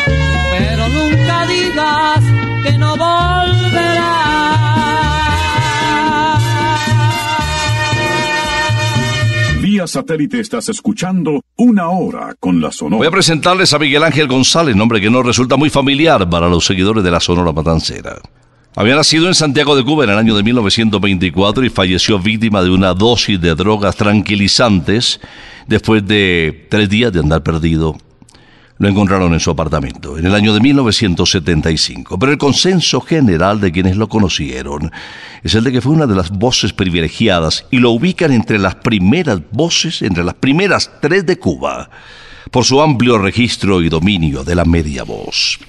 pero 0.57 0.87
nunca 0.87 1.45
digas 1.47 2.23
que 2.63 2.77
no 2.77 2.91
volverás. 2.95 4.05
Vía 9.61 9.85
satélite 9.85 10.39
estás 10.39 10.69
escuchando 10.69 11.41
una 11.57 11.89
hora 11.89 12.33
con 12.39 12.61
la 12.61 12.71
Sonora. 12.71 12.97
Voy 12.97 13.07
a 13.07 13.11
presentarles 13.11 13.73
a 13.73 13.79
Miguel 13.79 14.03
Ángel 14.03 14.29
González, 14.29 14.77
nombre 14.77 15.01
que 15.01 15.09
no 15.09 15.23
resulta 15.23 15.57
muy 15.57 15.69
familiar 15.69 16.29
para 16.29 16.47
los 16.47 16.65
seguidores 16.65 17.03
de 17.03 17.11
la 17.11 17.19
Sonora 17.19 17.51
Matancera. 17.51 18.15
Había 18.77 18.95
nacido 18.95 19.27
en 19.27 19.35
Santiago 19.35 19.73
de 19.77 19.85
Cuba 19.85 20.03
en 20.03 20.09
el 20.09 20.17
año 20.17 20.35
de 20.35 20.43
1924 20.43 21.63
y 21.63 21.69
falleció 21.69 22.19
víctima 22.19 22.61
de 22.61 22.71
una 22.71 22.93
dosis 22.93 23.39
de 23.39 23.55
drogas 23.55 23.95
tranquilizantes 23.95 25.21
después 25.65 26.05
de 26.05 26.67
tres 26.69 26.89
días 26.89 27.13
de 27.13 27.21
andar 27.21 27.41
perdido. 27.41 27.95
Lo 28.77 28.89
encontraron 28.89 29.33
en 29.33 29.39
su 29.39 29.49
apartamento 29.49 30.17
en 30.17 30.25
el 30.25 30.35
año 30.35 30.53
de 30.53 30.59
1975. 30.59 32.19
Pero 32.19 32.33
el 32.33 32.37
consenso 32.37 32.99
general 32.99 33.61
de 33.61 33.71
quienes 33.71 33.95
lo 33.95 34.09
conocieron 34.09 34.91
es 35.41 35.55
el 35.55 35.63
de 35.63 35.71
que 35.71 35.79
fue 35.79 35.93
una 35.93 36.05
de 36.05 36.15
las 36.15 36.29
voces 36.31 36.73
privilegiadas 36.73 37.67
y 37.71 37.77
lo 37.77 37.91
ubican 37.91 38.33
entre 38.33 38.59
las 38.59 38.75
primeras 38.75 39.39
voces, 39.53 40.01
entre 40.01 40.25
las 40.25 40.33
primeras 40.33 40.91
tres 40.99 41.25
de 41.25 41.39
Cuba, 41.39 41.89
por 42.51 42.65
su 42.65 42.81
amplio 42.81 43.19
registro 43.19 43.81
y 43.81 43.87
dominio 43.87 44.43
de 44.43 44.55
la 44.55 44.65
media 44.65 45.03
voz. 45.03 45.59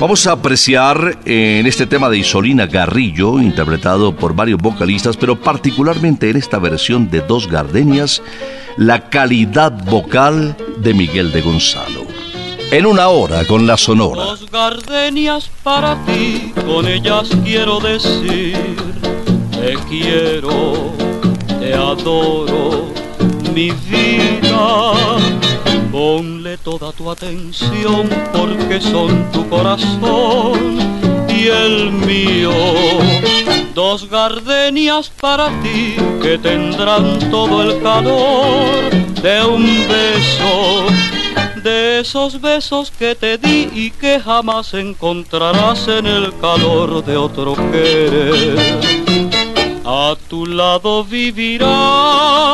Vamos 0.00 0.28
a 0.28 0.32
apreciar 0.32 1.18
en 1.24 1.66
este 1.66 1.86
tema 1.86 2.08
de 2.08 2.18
Isolina 2.18 2.66
Garrillo, 2.66 3.40
interpretado 3.40 4.14
por 4.14 4.34
varios 4.34 4.60
vocalistas, 4.60 5.16
pero 5.16 5.40
particularmente 5.40 6.30
en 6.30 6.36
esta 6.36 6.60
versión 6.60 7.10
de 7.10 7.20
Dos 7.20 7.48
Gardenias, 7.48 8.22
la 8.76 9.10
calidad 9.10 9.72
vocal 9.86 10.56
de 10.78 10.94
Miguel 10.94 11.32
de 11.32 11.40
Gonzalo. 11.40 12.06
En 12.70 12.86
una 12.86 13.08
hora 13.08 13.44
con 13.46 13.66
la 13.66 13.76
Sonora. 13.76 14.22
Dos 14.22 14.50
gardenias 14.50 15.50
para 15.62 15.96
ti, 16.04 16.52
con 16.66 16.86
ellas 16.86 17.30
quiero 17.42 17.80
decir, 17.80 18.56
te 19.50 19.74
quiero, 19.88 20.92
te 21.58 21.74
adoro, 21.74 22.92
mi 23.54 23.70
vida. 23.70 24.92
Ponle 25.90 26.58
toda 26.58 26.92
tu 26.92 27.10
atención 27.10 28.08
porque 28.32 28.78
son 28.80 29.32
tu 29.32 29.48
corazón 29.48 30.78
y 31.28 31.46
el 31.46 31.90
mío. 31.92 32.52
Dos 33.74 34.10
gardenias 34.10 35.08
para 35.08 35.48
ti 35.62 35.96
que 36.20 36.36
tendrán 36.36 37.18
todo 37.30 37.62
el 37.62 37.82
calor 37.82 38.90
de 39.22 39.44
un 39.44 39.64
beso. 39.88 40.86
De 41.62 42.00
esos 42.00 42.38
besos 42.40 42.90
que 42.90 43.14
te 43.14 43.38
di 43.38 43.70
y 43.72 43.90
que 43.90 44.20
jamás 44.20 44.74
encontrarás 44.74 45.88
en 45.88 46.06
el 46.06 46.34
calor 46.38 47.02
de 47.04 47.16
otro 47.16 47.54
querer. 47.72 48.56
A 49.84 50.14
tu 50.28 50.44
lado 50.44 51.02
vivirán 51.02 52.48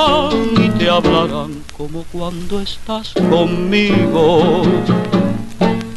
te 0.85 0.91
hablarán 0.91 1.64
como 1.78 2.05
cuando 2.12 2.61
estás 2.61 3.14
conmigo. 3.30 4.62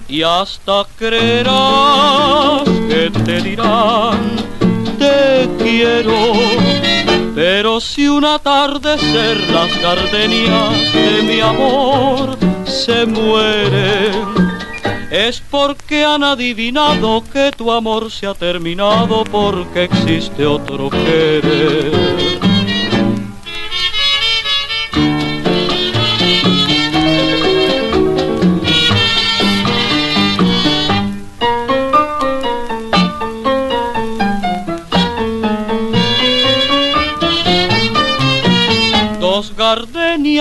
Y 0.08 0.24
hasta 0.24 0.86
creerás 0.98 2.64
que 2.88 3.12
te 3.26 3.42
dirán, 3.42 4.38
te 4.98 5.50
quiero. 5.62 6.32
Pero 7.36 7.82
si 7.82 8.08
un 8.08 8.24
atardecer 8.24 9.38
las 9.50 9.78
gardenias 9.82 10.94
de 10.94 11.22
mi 11.24 11.42
amor 11.42 12.38
se 12.64 13.06
mueren, 13.06 14.26
es 15.12 15.42
porque 15.52 16.06
han 16.06 16.24
adivinado 16.24 17.26
que 17.34 17.52
tu 17.52 17.74
amor 17.74 18.10
se 18.10 18.26
ha 18.26 18.34
terminado 18.34 19.26
porque 19.26 19.84
existe 19.84 20.46
otro 20.46 20.90
querer. 20.90 22.47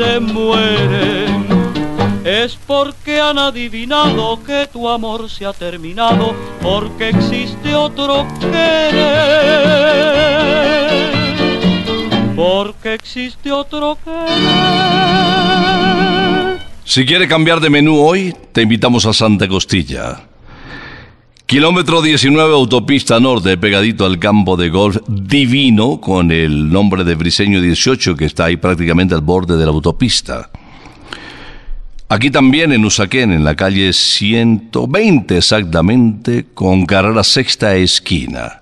se 0.00 0.18
mueren, 0.18 1.46
es 2.24 2.56
porque 2.66 3.20
han 3.20 3.38
adivinado 3.38 4.42
que 4.42 4.66
tu 4.72 4.88
amor 4.88 5.28
se 5.28 5.44
ha 5.44 5.52
terminado, 5.52 6.34
porque 6.62 7.10
existe 7.10 7.74
otro 7.74 8.26
querer, 8.40 8.80
porque 12.34 12.94
existe 12.94 13.52
otro 13.52 13.98
querer. 14.02 14.30
Si 16.84 17.04
quiere 17.04 17.28
cambiar 17.28 17.60
de 17.60 17.68
menú 17.68 18.00
hoy, 18.00 18.34
te 18.52 18.62
invitamos 18.62 19.04
a 19.04 19.12
Santa 19.12 19.46
Costilla. 19.48 20.29
Kilómetro 21.50 22.00
19 22.00 22.54
autopista 22.54 23.18
norte, 23.18 23.58
pegadito 23.58 24.06
al 24.06 24.20
campo 24.20 24.56
de 24.56 24.68
golf 24.68 24.98
divino 25.08 26.00
con 26.00 26.30
el 26.30 26.70
nombre 26.70 27.02
de 27.02 27.16
Briseño 27.16 27.60
18 27.60 28.14
que 28.14 28.26
está 28.26 28.44
ahí 28.44 28.56
prácticamente 28.56 29.16
al 29.16 29.20
borde 29.22 29.56
de 29.56 29.64
la 29.64 29.72
autopista. 29.72 30.48
Aquí 32.08 32.30
también 32.30 32.70
en 32.70 32.84
Usaquén, 32.84 33.32
en 33.32 33.42
la 33.42 33.56
calle 33.56 33.92
120 33.92 35.36
exactamente, 35.36 36.46
con 36.54 36.86
carrera 36.86 37.24
sexta 37.24 37.74
esquina. 37.74 38.60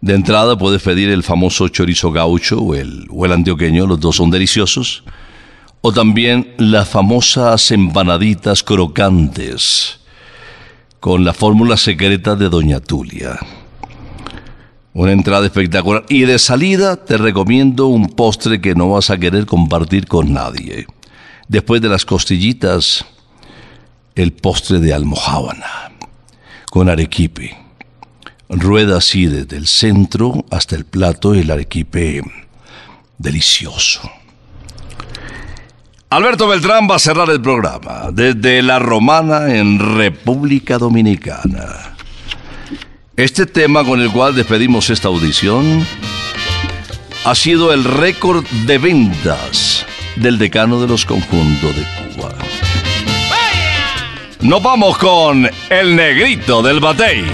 De 0.00 0.14
entrada 0.14 0.56
puedes 0.56 0.80
pedir 0.80 1.10
el 1.10 1.22
famoso 1.22 1.68
chorizo 1.68 2.10
gaucho 2.10 2.58
o 2.58 2.74
el, 2.74 3.06
o 3.10 3.26
el 3.26 3.32
antioqueño, 3.32 3.86
los 3.86 4.00
dos 4.00 4.16
son 4.16 4.30
deliciosos. 4.30 5.04
O 5.82 5.92
también 5.92 6.54
las 6.56 6.88
famosas 6.88 7.70
empanaditas 7.70 8.62
crocantes 8.62 9.98
con 11.02 11.24
la 11.24 11.34
fórmula 11.34 11.76
secreta 11.76 12.36
de 12.36 12.48
Doña 12.48 12.78
Tulia. 12.78 13.36
Una 14.92 15.10
entrada 15.10 15.44
espectacular. 15.46 16.04
Y 16.08 16.20
de 16.20 16.38
salida 16.38 16.94
te 16.94 17.16
recomiendo 17.16 17.88
un 17.88 18.06
postre 18.06 18.60
que 18.60 18.76
no 18.76 18.90
vas 18.90 19.10
a 19.10 19.18
querer 19.18 19.44
compartir 19.44 20.06
con 20.06 20.32
nadie. 20.32 20.86
Después 21.48 21.82
de 21.82 21.88
las 21.88 22.04
costillitas, 22.04 23.04
el 24.14 24.32
postre 24.32 24.78
de 24.78 24.94
almohábana, 24.94 25.90
con 26.70 26.88
arequipe. 26.88 27.58
Rueda 28.48 28.98
así 28.98 29.26
desde 29.26 29.56
el 29.56 29.66
centro 29.66 30.44
hasta 30.52 30.76
el 30.76 30.84
plato 30.84 31.34
el 31.34 31.50
arequipe 31.50 32.22
delicioso. 33.18 34.08
Alberto 36.12 36.46
Beltrán 36.46 36.86
va 36.90 36.96
a 36.96 36.98
cerrar 36.98 37.30
el 37.30 37.40
programa 37.40 38.10
desde 38.12 38.62
La 38.62 38.78
Romana 38.78 39.54
en 39.56 39.96
República 39.96 40.76
Dominicana. 40.76 41.96
Este 43.16 43.46
tema 43.46 43.82
con 43.82 43.98
el 43.98 44.10
cual 44.10 44.34
despedimos 44.34 44.90
esta 44.90 45.08
audición 45.08 45.86
ha 47.24 47.34
sido 47.34 47.72
el 47.72 47.84
récord 47.84 48.44
de 48.66 48.76
ventas 48.76 49.86
del 50.16 50.36
decano 50.36 50.82
de 50.82 50.88
los 50.88 51.06
conjuntos 51.06 51.74
de 51.74 51.86
Cuba. 52.14 52.34
Nos 54.42 54.62
vamos 54.62 54.98
con 54.98 55.48
el 55.70 55.96
negrito 55.96 56.60
del 56.60 56.78
batey. 56.80 57.24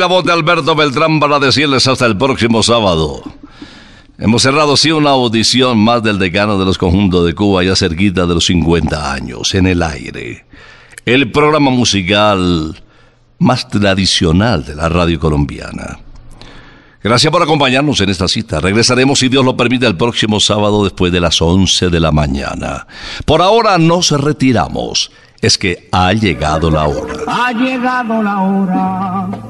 La 0.00 0.06
voz 0.06 0.24
de 0.24 0.32
Alberto 0.32 0.74
Beltrán 0.74 1.20
para 1.20 1.38
decirles 1.38 1.86
hasta 1.86 2.06
el 2.06 2.16
próximo 2.16 2.62
sábado. 2.62 3.22
Hemos 4.18 4.40
cerrado 4.40 4.72
así 4.72 4.90
una 4.90 5.10
audición 5.10 5.78
más 5.78 6.02
del 6.02 6.18
decano 6.18 6.58
de 6.58 6.64
los 6.64 6.78
conjuntos 6.78 7.26
de 7.26 7.34
Cuba 7.34 7.62
ya 7.64 7.76
cerquita 7.76 8.26
de 8.26 8.32
los 8.34 8.46
50 8.46 9.12
años, 9.12 9.54
en 9.54 9.66
el 9.66 9.82
aire. 9.82 10.46
El 11.04 11.30
programa 11.30 11.70
musical 11.70 12.82
más 13.38 13.68
tradicional 13.68 14.64
de 14.64 14.74
la 14.74 14.88
radio 14.88 15.20
colombiana. 15.20 15.98
Gracias 17.02 17.30
por 17.30 17.42
acompañarnos 17.42 18.00
en 18.00 18.08
esta 18.08 18.26
cita. 18.26 18.58
Regresaremos, 18.58 19.18
si 19.18 19.28
Dios 19.28 19.44
lo 19.44 19.54
permite, 19.54 19.86
el 19.86 19.98
próximo 19.98 20.40
sábado 20.40 20.82
después 20.82 21.12
de 21.12 21.20
las 21.20 21.42
11 21.42 21.90
de 21.90 22.00
la 22.00 22.10
mañana. 22.10 22.86
Por 23.26 23.42
ahora 23.42 23.76
nos 23.76 24.12
retiramos. 24.12 25.12
Es 25.42 25.58
que 25.58 25.88
ha 25.92 26.12
llegado 26.14 26.70
la 26.70 26.86
hora. 26.86 27.14
Ha 27.26 27.52
llegado 27.52 28.22
la 28.22 28.40
hora 28.40 29.49